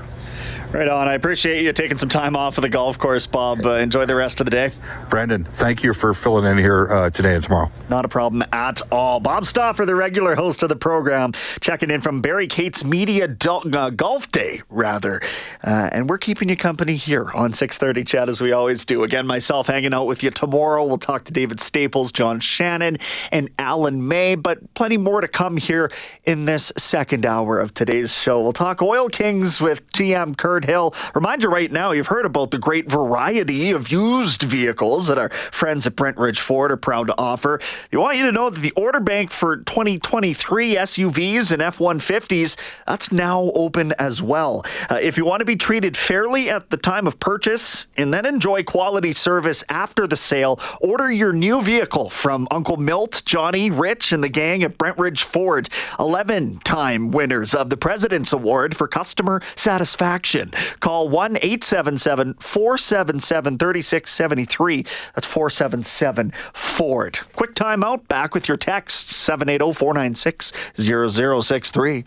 Right 0.71 0.87
on. 0.87 1.07
I 1.07 1.15
appreciate 1.15 1.63
you 1.63 1.73
taking 1.73 1.97
some 1.97 2.09
time 2.09 2.35
off 2.35 2.59
of 2.59 2.61
the 2.61 2.69
golf 2.69 2.99
course, 2.99 3.25
Bob. 3.25 3.65
Uh, 3.65 3.71
enjoy 3.71 4.05
the 4.05 4.15
rest 4.15 4.39
of 4.39 4.45
the 4.45 4.51
day. 4.51 4.71
Brandon, 5.09 5.43
thank 5.43 5.83
you 5.83 5.95
for 5.95 6.13
filling 6.13 6.45
in 6.45 6.59
here 6.59 6.87
uh, 6.91 7.09
today 7.09 7.33
and 7.33 7.43
tomorrow. 7.43 7.71
Not 7.89 8.05
a 8.05 8.07
problem 8.07 8.43
at 8.53 8.79
all. 8.91 9.19
Bob 9.19 9.47
Stauffer, 9.47 9.83
the 9.87 9.95
regular 9.95 10.35
host 10.35 10.61
of 10.61 10.69
the 10.69 10.75
program, 10.75 11.33
checking 11.59 11.89
in 11.89 12.01
from 12.01 12.21
Barry 12.21 12.45
Cates 12.45 12.83
Media 12.83 13.27
uh, 13.27 13.89
Golf 13.89 14.31
Day, 14.31 14.61
rather. 14.69 15.21
Uh, 15.63 15.89
and 15.91 16.07
we're 16.07 16.19
keeping 16.19 16.49
you 16.49 16.55
company 16.55 16.95
here 16.95 17.31
on 17.31 17.51
630 17.51 18.03
CHED 18.03 18.29
as 18.29 18.39
we 18.39 18.51
always 18.51 18.85
do. 18.85 19.03
Again, 19.03 19.25
myself 19.25 19.65
hanging 19.65 19.95
out 19.95 20.05
with 20.05 20.21
you 20.21 20.29
tomorrow. 20.29 20.85
We'll 20.85 20.99
talk 20.99 21.23
to 21.25 21.33
David 21.33 21.59
Staples, 21.59 22.11
John 22.11 22.39
Shannon, 22.39 22.97
and 23.31 23.49
Alan 23.57 24.07
May, 24.07 24.35
but 24.35 24.75
plenty 24.75 24.97
more 24.97 25.19
to 25.19 25.27
come 25.27 25.57
here 25.57 25.91
in 26.25 26.45
this 26.45 26.71
second 26.77 27.25
hour 27.25 27.59
of 27.59 27.73
today's 27.73 28.13
show. 28.13 28.39
We'll 28.39 28.53
talk 28.53 28.83
Oil 28.83 29.09
Kings 29.09 29.59
with 29.59 29.91
GM 29.93 30.37
Kurt 30.59 30.65
Hill. 30.65 30.93
Remind 31.15 31.41
you 31.41 31.49
right 31.49 31.71
now, 31.71 31.91
you've 31.91 32.07
heard 32.07 32.25
about 32.25 32.51
the 32.51 32.57
great 32.57 32.91
variety 32.91 33.71
of 33.71 33.89
used 33.89 34.43
vehicles 34.43 35.07
that 35.07 35.17
our 35.17 35.29
friends 35.29 35.87
at 35.87 35.95
Brentridge 35.95 36.39
Ford 36.39 36.69
are 36.69 36.77
proud 36.77 37.07
to 37.07 37.15
offer. 37.17 37.61
They 37.91 37.97
want 37.97 38.17
you 38.17 38.25
to 38.25 38.31
know 38.33 38.49
that 38.49 38.59
the 38.59 38.71
order 38.71 38.99
bank 38.99 39.31
for 39.31 39.55
2023 39.55 40.75
SUVs 40.75 41.53
and 41.53 41.61
F 41.61 41.77
150s, 41.77 42.57
that's 42.85 43.09
now 43.09 43.51
open 43.55 43.93
as 43.93 44.21
well. 44.21 44.65
Uh, 44.89 44.99
if 45.01 45.15
you 45.17 45.23
want 45.23 45.39
to 45.39 45.45
be 45.45 45.55
treated 45.55 45.95
fairly 45.95 46.49
at 46.49 46.71
the 46.71 46.77
time 46.77 47.07
of 47.07 47.21
purchase 47.21 47.87
and 47.95 48.13
then 48.13 48.25
enjoy 48.25 48.61
quality 48.61 49.13
service 49.13 49.63
after 49.69 50.07
the 50.07 50.17
sale, 50.17 50.59
order 50.81 51.09
your 51.09 51.31
new 51.31 51.61
vehicle 51.61 52.09
from 52.09 52.49
Uncle 52.51 52.75
Milt, 52.75 53.21
Johnny, 53.25 53.71
Rich, 53.71 54.11
and 54.11 54.21
the 54.21 54.29
gang 54.29 54.61
at 54.63 54.77
Brentridge 54.77 55.23
Ford. 55.23 55.69
11 55.97 56.59
time 56.65 57.11
winners 57.11 57.53
of 57.53 57.69
the 57.69 57.77
President's 57.77 58.33
Award 58.33 58.75
for 58.75 58.89
Customer 58.89 59.41
Satisfaction. 59.55 60.48
Call 60.79 61.09
1 61.09 61.37
877 61.37 62.35
477 62.39 63.57
3673. 63.57 64.83
That's 65.15 65.27
477 65.27 66.33
Ford. 66.53 67.19
Quick 67.35 67.55
timeout. 67.55 68.07
Back 68.07 68.33
with 68.33 68.47
your 68.47 68.57
text 68.57 69.09
780 69.09 69.73
496 69.73 70.53
0063. 70.77 72.05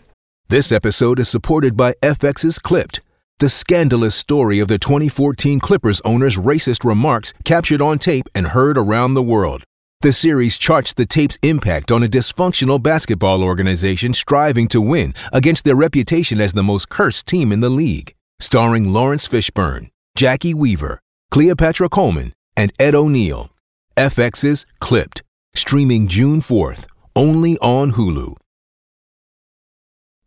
This 0.49 0.71
episode 0.71 1.19
is 1.19 1.29
supported 1.29 1.75
by 1.75 1.93
FX's 2.03 2.59
Clipped, 2.59 3.01
the 3.39 3.49
scandalous 3.49 4.13
story 4.13 4.59
of 4.59 4.67
the 4.67 4.77
2014 4.77 5.59
Clippers 5.59 5.99
owner's 6.01 6.37
racist 6.37 6.83
remarks 6.83 7.33
captured 7.43 7.81
on 7.81 7.97
tape 7.97 8.27
and 8.35 8.47
heard 8.49 8.77
around 8.77 9.15
the 9.15 9.23
world. 9.23 9.63
The 10.01 10.13
series 10.13 10.57
charts 10.57 10.93
the 10.93 11.05
tape's 11.05 11.39
impact 11.41 11.91
on 11.91 12.03
a 12.03 12.07
dysfunctional 12.07 12.83
basketball 12.83 13.41
organization 13.41 14.13
striving 14.13 14.67
to 14.67 14.81
win 14.81 15.13
against 15.31 15.63
their 15.63 15.75
reputation 15.75 16.39
as 16.41 16.53
the 16.53 16.61
most 16.61 16.89
cursed 16.89 17.25
team 17.25 17.51
in 17.51 17.61
the 17.61 17.69
league 17.69 18.13
starring 18.43 18.91
Laurence 18.91 19.25
Fishburne, 19.25 19.89
Jacki 20.17 20.53
Weaver, 20.53 20.99
Cleopatra 21.31 21.87
Coleman, 21.87 22.33
and 22.57 22.73
Ed 22.77 22.93
O'Neill. 22.93 23.49
FX's 23.95 24.65
Clipped, 24.81 25.23
streaming 25.55 26.07
June 26.07 26.41
4th, 26.41 26.85
only 27.15 27.57
on 27.59 27.93
Hulu. 27.93 28.35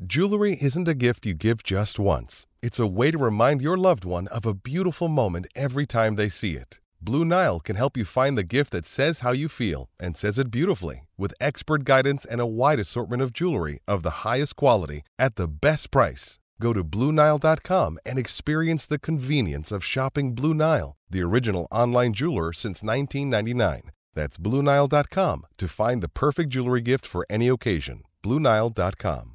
Jewelry 0.07 0.57
isn't 0.63 0.89
a 0.89 0.95
gift 0.95 1.27
you 1.27 1.35
give 1.35 1.63
just 1.63 1.99
once. 1.99 2.47
It's 2.63 2.79
a 2.79 2.87
way 2.87 3.11
to 3.11 3.19
remind 3.19 3.61
your 3.61 3.77
loved 3.77 4.07
one 4.07 4.29
of 4.29 4.47
a 4.47 4.55
beautiful 4.55 5.09
moment 5.09 5.47
every 5.55 5.85
time 5.85 6.15
they 6.15 6.31
see 6.31 6.55
it. 6.55 6.81
Blue 7.03 7.25
Nile 7.25 7.61
can 7.61 7.77
help 7.77 7.99
you 7.99 8.07
find 8.07 8.39
the 8.39 8.45
gift 8.45 8.71
that 8.71 8.87
says 8.87 9.21
how 9.21 9.33
you 9.33 9.49
feel 9.49 9.91
and 10.01 10.17
says 10.17 10.39
it 10.39 10.51
beautifully 10.51 11.07
with 11.19 11.35
expert 11.39 11.85
guidance 11.85 12.25
and 12.25 12.41
a 12.41 12.47
wide 12.47 12.79
assortment 12.79 13.21
of 13.21 13.35
jewelry 13.35 13.81
of 13.87 14.03
the 14.03 14.25
highest 14.25 14.57
quality 14.57 15.03
at 15.19 15.37
the 15.37 15.47
best 15.47 15.91
price. 15.91 16.39
Go 16.61 16.73
to 16.73 16.85
BlueNile.com 16.85 17.99
and 18.07 18.19
experience 18.19 18.87
the 18.87 18.99
convenience 18.99 19.73
of 19.73 19.85
shopping 19.85 20.35
Blue 20.35 20.55
Nile, 20.55 20.97
the 21.11 21.23
original 21.23 21.67
online 21.71 22.13
jeweler 22.13 22.53
since 22.53 22.83
1999. 22.83 23.91
That's 24.15 24.39
BlueNile.com 24.39 25.47
to 25.59 25.69
find 25.69 26.03
the 26.03 26.09
perfect 26.09 26.51
jewelry 26.51 26.81
gift 26.81 27.05
for 27.05 27.27
any 27.29 27.49
occasion. 27.49 28.03
BlueNile.com. 28.23 29.33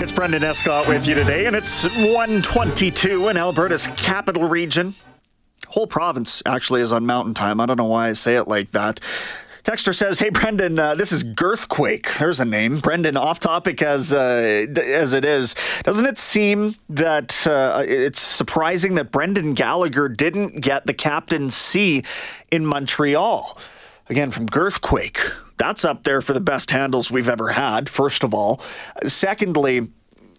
It's 0.00 0.12
Brendan 0.12 0.42
Escott 0.42 0.88
with 0.88 1.06
you 1.06 1.14
today, 1.14 1.46
and 1.46 1.54
it's 1.54 1.84
122 1.84 3.28
in 3.28 3.36
Alberta's 3.36 3.86
capital 3.88 4.48
region. 4.48 4.94
Whole 5.68 5.86
province 5.86 6.42
actually 6.44 6.80
is 6.80 6.92
on 6.92 7.06
mountain 7.06 7.34
time. 7.34 7.60
I 7.60 7.66
don't 7.66 7.76
know 7.76 7.84
why 7.84 8.08
I 8.08 8.12
say 8.12 8.36
it 8.36 8.48
like 8.48 8.72
that. 8.72 9.00
Texter 9.64 9.94
says, 9.94 10.18
"Hey 10.18 10.30
Brendan, 10.30 10.76
uh, 10.76 10.96
this 10.96 11.12
is 11.12 11.22
Girthquake. 11.22 12.18
There's 12.18 12.40
a 12.40 12.44
name, 12.44 12.78
Brendan. 12.78 13.16
Off 13.16 13.38
topic 13.38 13.80
as 13.80 14.12
uh, 14.12 14.66
as 14.76 15.14
it 15.14 15.24
is, 15.24 15.54
doesn't 15.84 16.06
it 16.06 16.18
seem 16.18 16.74
that 16.88 17.46
uh, 17.46 17.84
it's 17.86 18.18
surprising 18.18 18.96
that 18.96 19.12
Brendan 19.12 19.54
Gallagher 19.54 20.08
didn't 20.08 20.60
get 20.60 20.86
the 20.86 20.94
captaincy 20.94 22.04
in 22.50 22.66
Montreal? 22.66 23.56
Again, 24.08 24.32
from 24.32 24.48
Girthquake, 24.48 25.32
that's 25.58 25.84
up 25.84 26.02
there 26.02 26.20
for 26.20 26.32
the 26.32 26.40
best 26.40 26.72
handles 26.72 27.12
we've 27.12 27.28
ever 27.28 27.50
had. 27.50 27.88
First 27.88 28.24
of 28.24 28.34
all, 28.34 28.60
secondly." 29.06 29.88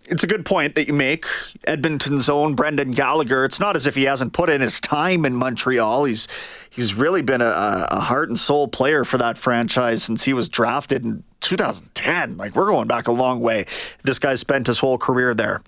it's 0.06 0.24
a 0.24 0.28
good 0.28 0.46
point 0.46 0.76
that 0.76 0.88
you 0.88 0.94
make. 0.94 1.26
Edmonton's 1.64 2.28
own 2.28 2.56
Brendan 2.56 2.92
Gallagher. 2.92 3.46
It's 3.46 3.60
not 3.60 3.76
as 3.76 3.88
if 3.88 3.96
he 3.96 4.04
hasn't 4.04 4.34
put 4.34 4.50
in 4.50 4.62
his 4.62 4.82
time 4.82 5.26
in 5.26 5.34
Montreal. 5.36 6.06
He's 6.06 6.28
he's 6.74 6.94
really 6.94 7.22
been 7.22 7.42
a, 7.42 7.88
a 7.92 8.00
heart 8.00 8.30
and 8.30 8.40
soul 8.40 8.68
player 8.68 9.04
for 9.04 9.18
that 9.18 9.38
franchise 9.38 10.04
since 10.04 10.24
he 10.24 10.34
was 10.34 10.50
drafted 10.50 11.04
in 11.04 11.24
2010. 11.42 12.38
Like 12.38 12.56
we're 12.56 12.66
going 12.66 12.88
back 12.88 13.08
a 13.08 13.12
long 13.12 13.40
way. 13.40 13.66
This 14.04 14.20
guy 14.20 14.34
spent 14.36 14.68
his 14.68 14.80
whole 14.80 14.98
career 14.98 15.34
there 15.34 15.62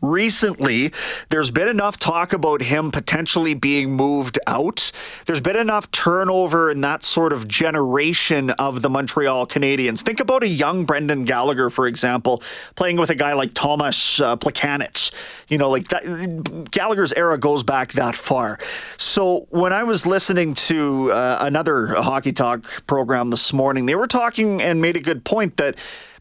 recently, 0.00 0.92
there's 1.30 1.50
been 1.50 1.68
enough 1.68 1.98
talk 1.98 2.32
about 2.32 2.62
him 2.62 2.90
potentially 2.90 3.54
being 3.54 3.92
moved 3.92 4.38
out. 4.46 4.92
There's 5.26 5.40
been 5.40 5.56
enough 5.56 5.90
turnover 5.90 6.70
in 6.70 6.80
that 6.82 7.02
sort 7.02 7.32
of 7.32 7.48
generation 7.48 8.50
of 8.50 8.82
the 8.82 8.90
Montreal 8.90 9.46
Canadiens. 9.46 10.02
Think 10.02 10.20
about 10.20 10.42
a 10.42 10.48
young 10.48 10.84
Brendan 10.84 11.24
Gallagher, 11.24 11.70
for 11.70 11.86
example, 11.86 12.42
playing 12.74 12.96
with 12.96 13.10
a 13.10 13.14
guy 13.14 13.32
like 13.32 13.52
Thomas 13.54 14.20
uh. 14.20 15.10
You 15.48 15.58
know, 15.58 15.70
like 15.70 15.88
that, 15.88 16.70
Gallagher's 16.70 17.12
era 17.12 17.38
goes 17.38 17.62
back 17.62 17.92
that 17.92 18.14
far. 18.14 18.58
So 18.96 19.46
when 19.50 19.72
I 19.72 19.84
was 19.84 20.06
listening 20.06 20.54
to 20.54 21.12
uh, 21.12 21.38
another 21.40 21.88
hockey 21.88 22.32
talk 22.32 22.64
program 22.86 23.30
this 23.30 23.52
morning, 23.52 23.86
they 23.86 23.94
were 23.94 24.06
talking 24.06 24.60
and 24.62 24.80
made 24.80 24.96
a 24.96 25.00
good 25.00 25.24
point 25.24 25.56
that 25.56 25.76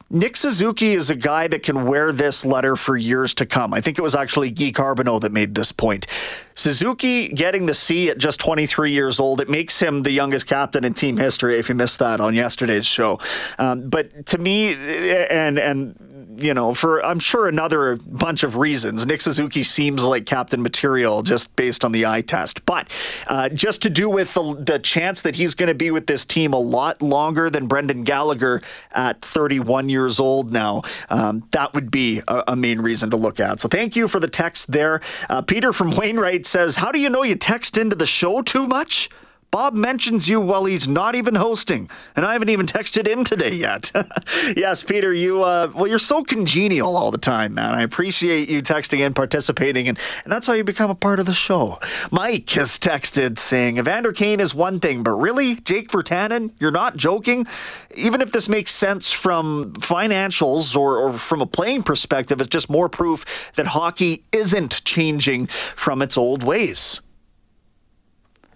Nick 0.10 0.38
Suzuki 0.38 0.94
is 0.94 1.10
a 1.10 1.16
guy 1.16 1.48
that 1.48 1.64
can 1.64 1.86
wear 1.86 2.12
this 2.12 2.46
letter 2.46 2.76
for 2.76 2.96
years 2.96 3.34
to 3.34 3.46
come. 3.46 3.74
I 3.74 3.82
think 3.82 3.98
it 3.98 4.04
was 4.04 4.16
actually 4.16 4.52
Guy 4.52 4.72
Carbonneau 4.72 5.20
that 5.22 5.32
made 5.32 5.56
this 5.56 5.72
point. 5.72 6.06
Suzuki 6.54 7.30
getting 7.30 7.66
the 7.66 7.74
C 7.74 8.10
at 8.10 8.20
just 8.20 8.40
23 8.40 8.92
years 8.92 9.20
old, 9.20 9.42
it 9.42 9.50
makes 9.50 9.82
him 9.82 10.04
the 10.04 10.12
youngest 10.12 10.46
captain 10.46 10.86
in 10.86 10.94
team 10.94 11.18
history. 11.18 11.58
If 11.58 11.70
you 11.70 11.76
missed 11.76 11.98
that 12.00 12.22
on 12.22 12.36
yesterday's 12.36 12.86
show, 12.86 13.20
um, 13.58 13.90
but 13.90 14.28
to 14.28 14.38
me, 14.38 14.74
and 14.74 15.58
and 15.58 15.96
you 16.38 16.54
know, 16.54 16.74
for 16.74 17.04
I'm 17.04 17.20
sure 17.20 17.48
another 17.48 17.98
bunch 17.98 18.44
of 18.44 18.56
reasons. 18.56 19.06
Nick 19.06 19.22
Suzuki 19.22 19.64
seems 19.64 20.04
like 20.04 20.26
captain 20.26 20.62
material 20.62 21.24
just 21.24 21.56
based 21.56 21.84
on 21.84 21.92
the 21.92 22.06
eye 22.06 22.22
test. 22.22 22.66
But 22.66 22.90
uh, 23.28 23.50
just 23.50 23.82
to 23.84 23.90
do 23.90 24.10
with 24.10 24.34
the, 24.34 24.56
the 24.56 24.80
chance 24.80 25.22
that 25.22 25.36
he's 25.36 25.56
going 25.56 25.68
to 25.68 25.76
be 25.76 25.92
with 25.92 26.08
this 26.08 26.26
team 26.26 26.54
a 26.54 26.60
lot 26.60 27.02
longer 27.02 27.50
than 27.50 27.68
Brendan 27.68 28.04
Gallagher 28.04 28.62
at 28.92 29.22
31 29.22 29.90
years 29.90 30.20
old 30.20 30.52
now, 30.52 30.84
um, 31.10 31.48
that 31.52 31.74
would 31.74 31.92
be 31.92 32.22
a, 32.28 32.44
a, 32.50 32.56
main 32.56 32.80
reason 32.80 33.10
to 33.12 33.18
look 33.18 33.40
at. 33.40 33.60
So 33.60 33.68
thank 33.68 33.96
you 33.96 34.08
for 34.08 34.20
the 34.20 34.28
text 34.28 34.72
there. 34.72 35.02
Uh, 35.30 35.42
Peter 35.42 35.74
from 35.74 35.92
Wainwright 35.96 36.46
says, 36.46 36.78
How 36.78 36.92
do 36.92 37.00
you 37.00 37.10
know 37.10 37.24
you 37.24 37.36
text 37.36 37.78
into 37.78 37.96
the 37.96 38.06
show 38.06 38.42
too 38.42 38.68
much? 38.68 39.10
Bob 39.52 39.74
mentions 39.74 40.28
you 40.28 40.42
while 40.42 40.66
he's 40.66 40.88
not 40.88 41.16
even 41.16 41.36
hosting, 41.36 41.90
and 42.16 42.26
I 42.26 42.34
haven't 42.34 42.50
even 42.50 42.66
texted 42.66 43.08
him 43.08 43.24
today 43.24 43.54
yet. 43.54 43.90
yes, 44.58 44.84
Peter, 44.84 45.14
you 45.14 45.44
uh, 45.44 45.72
well, 45.74 45.88
you're 45.88 45.98
so 45.98 46.24
congenial 46.24 46.98
all 46.98 47.10
the 47.10 47.18
time, 47.18 47.54
man. 47.54 47.74
I 47.74 47.82
appreciate 47.82 48.50
you 48.50 48.62
texting 48.62 49.06
and 49.06 49.16
participating, 49.16 49.88
and, 49.88 49.98
and 50.24 50.34
that's 50.34 50.48
how 50.48 50.54
you 50.54 50.66
become 50.66 50.90
a 50.90 50.96
part 50.96 51.20
of 51.20 51.26
the 51.26 51.34
show. 51.34 51.80
Mike 52.12 52.50
has 52.52 52.78
texted 52.78 53.38
saying, 53.38 53.78
Evander 53.78 54.12
Kane 54.12 54.42
is 54.42 54.54
one 54.54 54.80
thing, 54.82 55.04
but 55.04 55.12
really, 55.12 55.56
Jake 55.56 55.90
Virtanen, 55.90 56.52
you're 56.60 56.72
not 56.72 56.98
joking? 56.98 57.48
Even 57.96 58.20
if 58.20 58.34
this 58.34 58.50
makes 58.50 58.72
sense 58.72 59.12
from 59.12 59.72
financials 59.76 60.76
or, 60.76 60.98
or 60.98 61.14
from 61.14 61.42
a 61.42 61.46
playing 61.46 61.84
perspective, 61.84 62.42
it's 62.42 62.50
just 62.50 62.70
more 62.70 62.90
proof 62.90 63.54
that 63.56 63.68
hockey 63.68 64.26
isn't 64.34 64.84
changing 64.84 65.48
from 65.48 66.02
its 66.02 66.18
old 66.18 66.44
ways. 66.44 67.00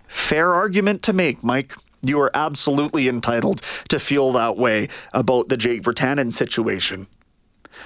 Fair 0.09 0.53
argument 0.55 1.03
to 1.03 1.13
make, 1.13 1.43
Mike. 1.43 1.75
You 2.01 2.19
are 2.19 2.31
absolutely 2.33 3.07
entitled 3.07 3.61
to 3.89 3.99
feel 3.99 4.31
that 4.33 4.57
way 4.57 4.89
about 5.13 5.49
the 5.49 5.57
Jake 5.57 5.83
Virtanen 5.83 6.33
situation. 6.33 7.07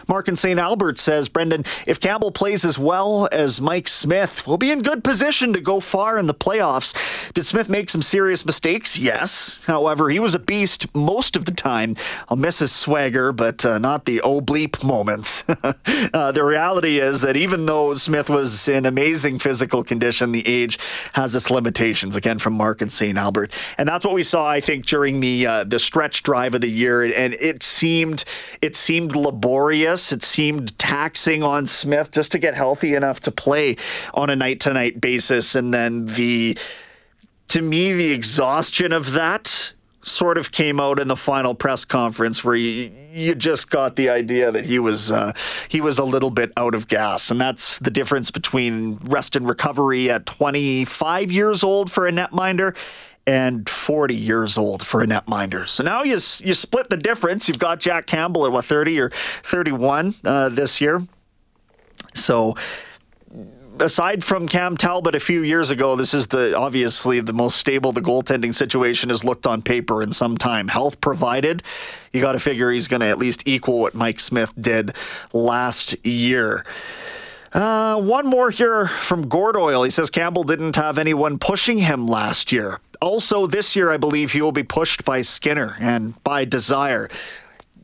Mark 0.08 0.28
in 0.28 0.36
St. 0.36 0.60
Albert 0.60 0.98
says, 0.98 1.30
Brendan, 1.30 1.66
if 1.88 2.00
Campbell 2.00 2.32
plays 2.32 2.66
as 2.66 2.78
well 2.78 3.28
as 3.32 3.62
Mike 3.62 3.88
Smith, 3.88 4.46
we'll 4.48 4.58
be 4.58 4.72
in 4.72 4.82
good 4.82 5.04
position 5.04 5.54
to 5.54 5.62
go 5.62 5.80
far 5.80 6.18
in 6.18 6.28
the 6.28 6.34
playoffs. 6.34 6.94
Did 7.34 7.46
Smith 7.46 7.70
make 7.70 7.90
some 7.90 8.02
serious 8.02 8.46
mistakes? 8.46 8.98
Yes. 8.98 9.62
However, 9.66 10.10
he 10.10 10.20
was 10.20 10.36
a 10.36 10.40
beast 10.40 10.94
most 10.96 11.36
of 11.36 11.46
the 11.46 11.52
time. 11.52 11.96
I'll 12.30 12.38
miss 12.38 12.60
his 12.60 12.72
swagger, 12.72 13.32
but 13.32 13.66
uh, 13.66 13.80
not 13.80 14.06
the 14.06 14.22
bleep 14.24 14.84
moments. 14.84 15.44
uh, 16.14 16.32
the 16.32 16.44
reality 16.44 17.00
is 17.00 17.22
that 17.22 17.36
even 17.38 17.66
though 17.66 17.96
Smith 17.96 18.30
was 18.30 18.68
in 18.68 18.86
amazing 18.86 19.40
physical 19.40 19.84
condition, 19.84 20.32
the 20.32 20.48
age 20.48 20.80
has 21.14 21.36
its 21.36 21.50
limitations. 21.50 22.16
Again, 22.16 22.40
from 22.40 22.54
Mark 22.54 22.82
in 22.82 22.90
St. 22.90 23.18
Albert, 23.18 23.52
and 23.78 23.88
that's 23.88 24.06
what 24.06 24.14
we 24.14 24.24
saw, 24.24 24.48
I 24.48 24.60
think, 24.60 24.86
during 24.86 25.20
the 25.20 25.48
uh, 25.48 25.64
the 25.64 25.80
stretch 25.80 26.24
drive 26.24 26.54
of 26.54 26.62
the 26.62 26.70
year, 26.70 27.04
and 27.04 27.34
it 27.36 27.64
seemed 27.64 28.24
it 28.62 28.76
seemed 28.76 29.16
laborious 29.16 29.83
it 29.84 30.24
seemed 30.24 30.78
taxing 30.80 31.44
on 31.44 31.66
Smith 31.66 32.12
just 32.12 32.32
to 32.34 32.40
get 32.40 32.56
healthy 32.56 32.96
enough 32.96 33.20
to 33.22 33.32
play 33.32 33.78
on 34.14 34.30
a 34.30 34.36
night 34.36 34.60
to 34.62 34.74
night 34.74 35.00
basis. 35.00 35.56
And 35.56 35.74
then 35.74 36.08
the, 36.08 36.58
to 37.50 37.62
me, 37.62 37.94
the 37.94 38.12
exhaustion 38.12 38.92
of 38.92 39.12
that 39.14 39.74
sort 40.04 40.38
of 40.38 40.52
came 40.52 40.80
out 40.80 41.00
in 41.00 41.08
the 41.08 41.16
final 41.16 41.56
press 41.56 41.86
conference 41.86 42.44
where 42.44 42.56
you, 42.56 42.92
you 43.12 43.34
just 43.34 43.70
got 43.70 43.96
the 43.96 44.10
idea 44.10 44.52
that 44.52 44.66
he 44.66 44.78
was 44.78 45.12
uh, 45.12 45.32
he 45.70 45.80
was 45.80 45.98
a 45.98 46.04
little 46.04 46.30
bit 46.30 46.52
out 46.58 46.76
of 46.76 46.90
gas 46.90 47.32
and 47.32 47.40
that's 47.40 47.80
the 47.80 47.90
difference 47.90 48.30
between 48.30 48.98
rest 48.98 49.36
and 49.36 49.48
recovery 49.48 50.12
at 50.12 50.26
25 50.26 51.32
years 51.32 51.64
old 51.64 51.90
for 51.90 52.06
a 52.06 52.12
netminder 52.12 52.76
and 53.26 53.70
40 53.70 54.16
years 54.16 54.58
old 54.58 54.86
for 54.86 55.02
a 55.02 55.08
netminder. 55.08 55.68
So 55.68 55.84
now 55.84 56.04
you 56.04 56.14
you 56.14 56.54
split 56.54 56.90
the 56.90 56.98
difference. 56.98 57.48
You've 57.48 57.60
got 57.60 57.80
Jack 57.80 58.06
Campbell 58.06 58.46
at 58.46 58.52
what 58.52 58.66
30 58.66 59.00
or 59.00 59.10
31 59.44 60.16
uh, 60.24 60.50
this 60.50 60.82
year. 60.82 61.02
So 62.14 62.56
aside 63.80 64.24
from 64.24 64.48
Cam 64.48 64.78
Talbot 64.78 65.16
a 65.16 65.20
few 65.20 65.42
years 65.42 65.72
ago, 65.72 65.96
this 65.96 66.14
is 66.14 66.28
the 66.28 66.56
obviously 66.58 67.20
the 67.20 67.34
most 67.34 67.58
stable 67.58 67.92
the 67.92 68.02
goaltending 68.02 68.54
situation 68.54 69.10
has 69.10 69.24
looked 69.24 69.48
on 69.48 69.62
paper 69.62 70.04
in 70.04 70.12
some 70.12 70.38
time. 70.38 70.68
Health 70.68 71.02
provided, 71.02 71.64
you 72.12 72.22
got 72.22 72.34
to 72.34 72.40
figure 72.40 72.72
he's 72.72 72.88
going 72.88 73.02
to 73.02 73.08
at 73.08 73.18
least 73.18 73.44
equal 73.46 73.80
what 73.80 73.94
Mike 73.94 74.20
Smith 74.20 74.54
did 74.60 74.96
last 75.32 76.06
year. 76.06 76.66
Uh, 77.52 78.02
one 78.02 78.26
more 78.26 78.50
here 78.50 78.88
from 78.88 79.30
Gordoil. 79.30 79.84
He 79.84 79.92
says 79.92 80.10
Campbell 80.10 80.44
didn't 80.44 80.76
have 80.76 80.98
anyone 80.98 81.38
pushing 81.38 81.78
him 81.78 82.08
last 82.08 82.52
year. 82.52 82.80
Also, 83.04 83.48
this 83.48 83.76
year, 83.76 83.92
I 83.92 83.98
believe 83.98 84.32
he 84.32 84.42
will 84.42 84.54
be 84.54 84.64
pushed 84.64 85.04
by 85.04 85.22
Skinner 85.24 85.76
and 85.78 86.24
by 86.24 86.46
desire. 86.46 87.10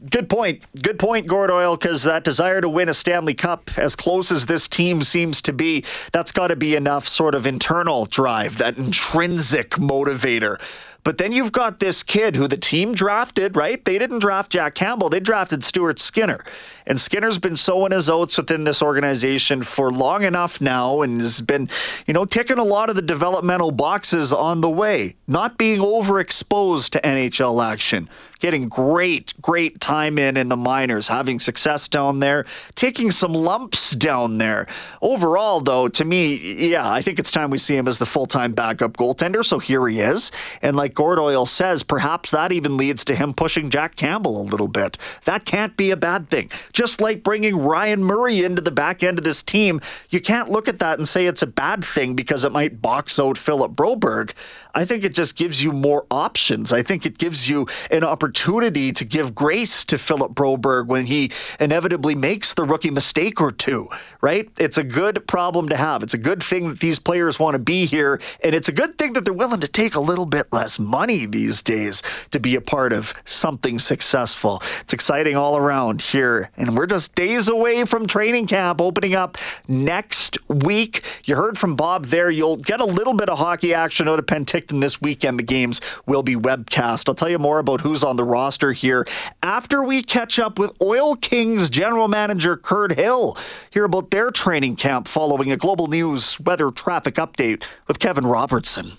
Good 0.10 0.29
point. 0.29 0.65
Good 0.82 0.97
point, 0.97 1.27
Gordoil, 1.27 1.77
because 1.77 2.03
that 2.03 2.23
desire 2.23 2.62
to 2.62 2.69
win 2.69 2.88
a 2.88 2.93
Stanley 2.93 3.34
Cup, 3.34 3.77
as 3.77 3.97
close 3.97 4.32
as 4.32 4.45
this 4.45 4.69
team 4.69 5.01
seems 5.01 5.41
to 5.41 5.51
be, 5.51 5.84
that's 6.13 6.32
got 6.32 6.47
to 6.47 6.55
be 6.55 6.73
enough 6.73 7.05
sort 7.05 7.36
of 7.36 7.45
internal 7.45 8.05
drive, 8.05 8.60
that 8.60 8.77
intrinsic 8.77 9.71
motivator 9.71 10.58
but 11.03 11.17
then 11.17 11.32
you've 11.32 11.51
got 11.51 11.79
this 11.79 12.03
kid 12.03 12.36
who 12.36 12.47
the 12.47 12.58
team 12.58 12.93
drafted, 12.93 13.55
right? 13.55 13.84
They 13.84 13.97
didn't 13.97 14.19
draft 14.19 14.51
Jack 14.51 14.75
Campbell, 14.75 15.10
they 15.10 15.19
drafted 15.19 15.63
Stuart 15.63 15.99
Skinner. 15.99 16.43
And 16.89 16.99
Skinner's 16.99 17.38
been 17.38 17.56
sowing 17.56 17.93
his 17.93 18.10
oats 18.10 18.38
within 18.38 18.65
this 18.65 18.82
organization 18.82 19.63
for 19.63 19.91
long 19.91 20.23
enough 20.23 20.60
now 20.60 21.02
and 21.02 21.21
has 21.21 21.39
been, 21.39 21.69
you 22.06 22.13
know, 22.13 22.25
ticking 22.25 22.58
a 22.58 22.63
lot 22.63 22.89
of 22.89 22.97
the 22.97 23.02
developmental 23.02 23.71
boxes 23.71 24.34
on 24.34 24.60
the 24.60 24.69
way, 24.69 25.15
not 25.28 25.58
being 25.58 25.80
overexposed 25.80 26.89
to 26.89 26.99
NHL 27.02 27.63
action 27.63 28.10
getting 28.39 28.69
great, 28.69 29.34
great 29.41 29.80
time 29.80 30.17
in 30.17 30.38
in 30.38 30.49
the 30.49 30.58
minors, 30.58 31.08
having 31.08 31.39
success 31.39 31.88
down 31.88 32.19
there, 32.19 32.45
taking 32.75 33.12
some 33.12 33.34
lumps 33.34 33.91
down 33.91 34.38
there. 34.38 34.65
Overall, 35.02 35.60
though, 35.60 35.88
to 35.89 36.06
me, 36.06 36.69
yeah, 36.69 36.89
I 36.89 37.02
think 37.02 37.19
it's 37.19 37.32
time 37.32 37.49
we 37.49 37.58
see 37.58 37.75
him 37.75 37.88
as 37.88 37.97
the 37.97 38.06
full 38.06 38.25
time 38.25 38.54
backup 38.54 38.97
goaltender. 38.97 39.45
So 39.45 39.60
here 39.60 39.88
he 39.88 39.99
is. 39.99 40.32
And 40.62 40.75
like 40.75 40.93
Gordoil 40.93 41.47
says, 41.47 41.84
perhaps 41.84 42.32
that 42.32 42.52
even 42.52 42.78
leads 42.78 43.04
to 43.06 43.15
him 43.15 43.34
pushing 43.34 43.69
Jack 43.69 43.95
Campbell 43.95 44.41
a 44.41 44.43
little 44.43 44.67
bit. 44.67 44.97
That 45.25 45.45
can't 45.45 45.75
be 45.75 45.91
a 45.91 45.97
bad 45.97 46.30
thing. 46.30 46.49
Just 46.80 47.02
like 47.02 47.24
bringing 47.24 47.58
Ryan 47.58 48.06
Murray 48.06 48.42
into 48.42 48.62
the 48.62 48.72
back 48.72 49.04
end 49.04 49.18
of 49.18 49.26
this 49.26 49.44
team, 49.44 49.82
you 50.10 50.22
can't 50.22 50.50
look 50.50 50.70
at 50.70 50.80
that 50.80 50.98
and 50.98 51.06
say 51.06 51.26
it's 51.26 51.42
a 51.42 51.46
bad 51.48 51.84
thing 51.84 52.15
because 52.15 52.46
it 52.46 52.54
might 52.54 52.82
box 52.82 53.20
out 53.20 53.38
Philip 53.38 53.74
Broberg. 53.74 54.32
I 54.74 54.86
think 54.86 55.04
it 55.04 55.13
just 55.13 55.36
gives 55.36 55.63
you 55.63 55.74
more 55.74 56.06
options. 56.12 56.72
I 56.72 56.84
think 56.84 57.06
it 57.06 57.18
gives 57.18 57.50
you 57.50 57.68
an 57.89 58.04
opportunity 58.04 58.94
to 58.94 59.04
give 59.04 59.36
grace 59.36 59.84
to 59.86 59.98
Philip 59.98 60.34
Broberg 60.34 60.88
when 60.88 61.08
he 61.08 61.32
inevitably 61.60 62.15
makes 62.15 62.54
the 62.54 62.63
rookie 62.63 62.92
mistake 62.92 63.42
or 63.42 63.52
two, 63.52 63.89
right? 64.22 64.48
It's 64.58 64.78
a 64.78 64.84
good 64.84 65.28
problem 65.28 65.70
to 65.70 65.76
have. 65.76 66.04
It's 66.04 66.13
a 66.13 66.20
good 66.20 66.42
thing 66.44 66.70
that 66.70 66.80
these 66.80 67.00
players 67.00 67.39
want 67.39 67.56
to 67.56 67.60
be 67.60 67.88
here, 67.88 68.22
and 68.44 68.54
it's 68.54 68.70
a 68.70 68.72
good 68.72 68.98
thing 68.98 69.13
that 69.13 69.26
they're 69.26 69.34
willing 69.34 69.60
to 69.60 69.68
take 69.68 69.96
a 69.96 70.00
little 70.00 70.28
bit 70.28 70.54
less 70.54 70.78
money 70.78 71.26
these 71.26 71.62
days 71.62 72.04
to 72.32 72.39
be 72.39 72.56
a 72.56 72.62
part 72.62 72.94
of 72.94 73.13
something 73.26 73.80
successful. 73.80 74.62
It's 74.82 74.94
exciting 74.94 75.36
all 75.36 75.58
around 75.58 76.04
here, 76.04 76.52
we're 76.75 76.88
just 76.88 77.15
days 77.15 77.47
away 77.47 77.86
from 77.86 78.08
training 78.08 78.47
camp 78.47 78.82
opening 78.82 79.15
up 79.15 79.38
next 79.67 80.38
week. 80.47 81.03
You 81.25 81.36
heard 81.36 81.58
from 81.58 81.75
Bob 81.75 82.05
there. 82.08 82.29
You'll 82.29 82.58
get 82.58 82.82
a 82.82 82.86
little 82.86 83.13
bit 83.13 83.29
of 83.29 83.38
hockey 83.38 83.73
action 83.73 84.08
out 84.08 84.19
of 84.19 84.25
Penticton 84.25 84.82
this 84.82 85.01
weekend. 85.01 85.39
The 85.39 85.43
games 85.43 85.82
will 86.05 86.23
be 86.23 86.36
webcast. 86.36 87.08
I'll 87.08 87.15
tell 87.15 87.29
you 87.29 87.39
more 87.39 87.60
about 87.60 87.82
who's 87.82 88.03
on 88.03 88.15
the 88.15 88.23
roster 88.23 88.71
here 88.71 89.08
after 89.43 89.84
we 89.84 90.01
catch 90.03 90.39
up 90.39 90.60
with 90.60 90.71
Oil 90.82 91.15
Kings 91.15 91.69
general 91.69 92.08
manager 92.08 92.58
Kurt 92.58 92.93
Hill. 92.93 93.38
Hear 93.71 93.86
about 93.86 94.12
their 94.12 94.32
training 94.32 94.75
camp 94.75 95.08
following 95.08 95.51
a 95.51 95.58
global 95.58 95.88
news 95.88 96.39
weather 96.39 96.71
traffic 96.71 97.15
update 97.15 97.63
with 97.88 97.99
Kevin 97.99 98.25
Robertson. 98.25 98.97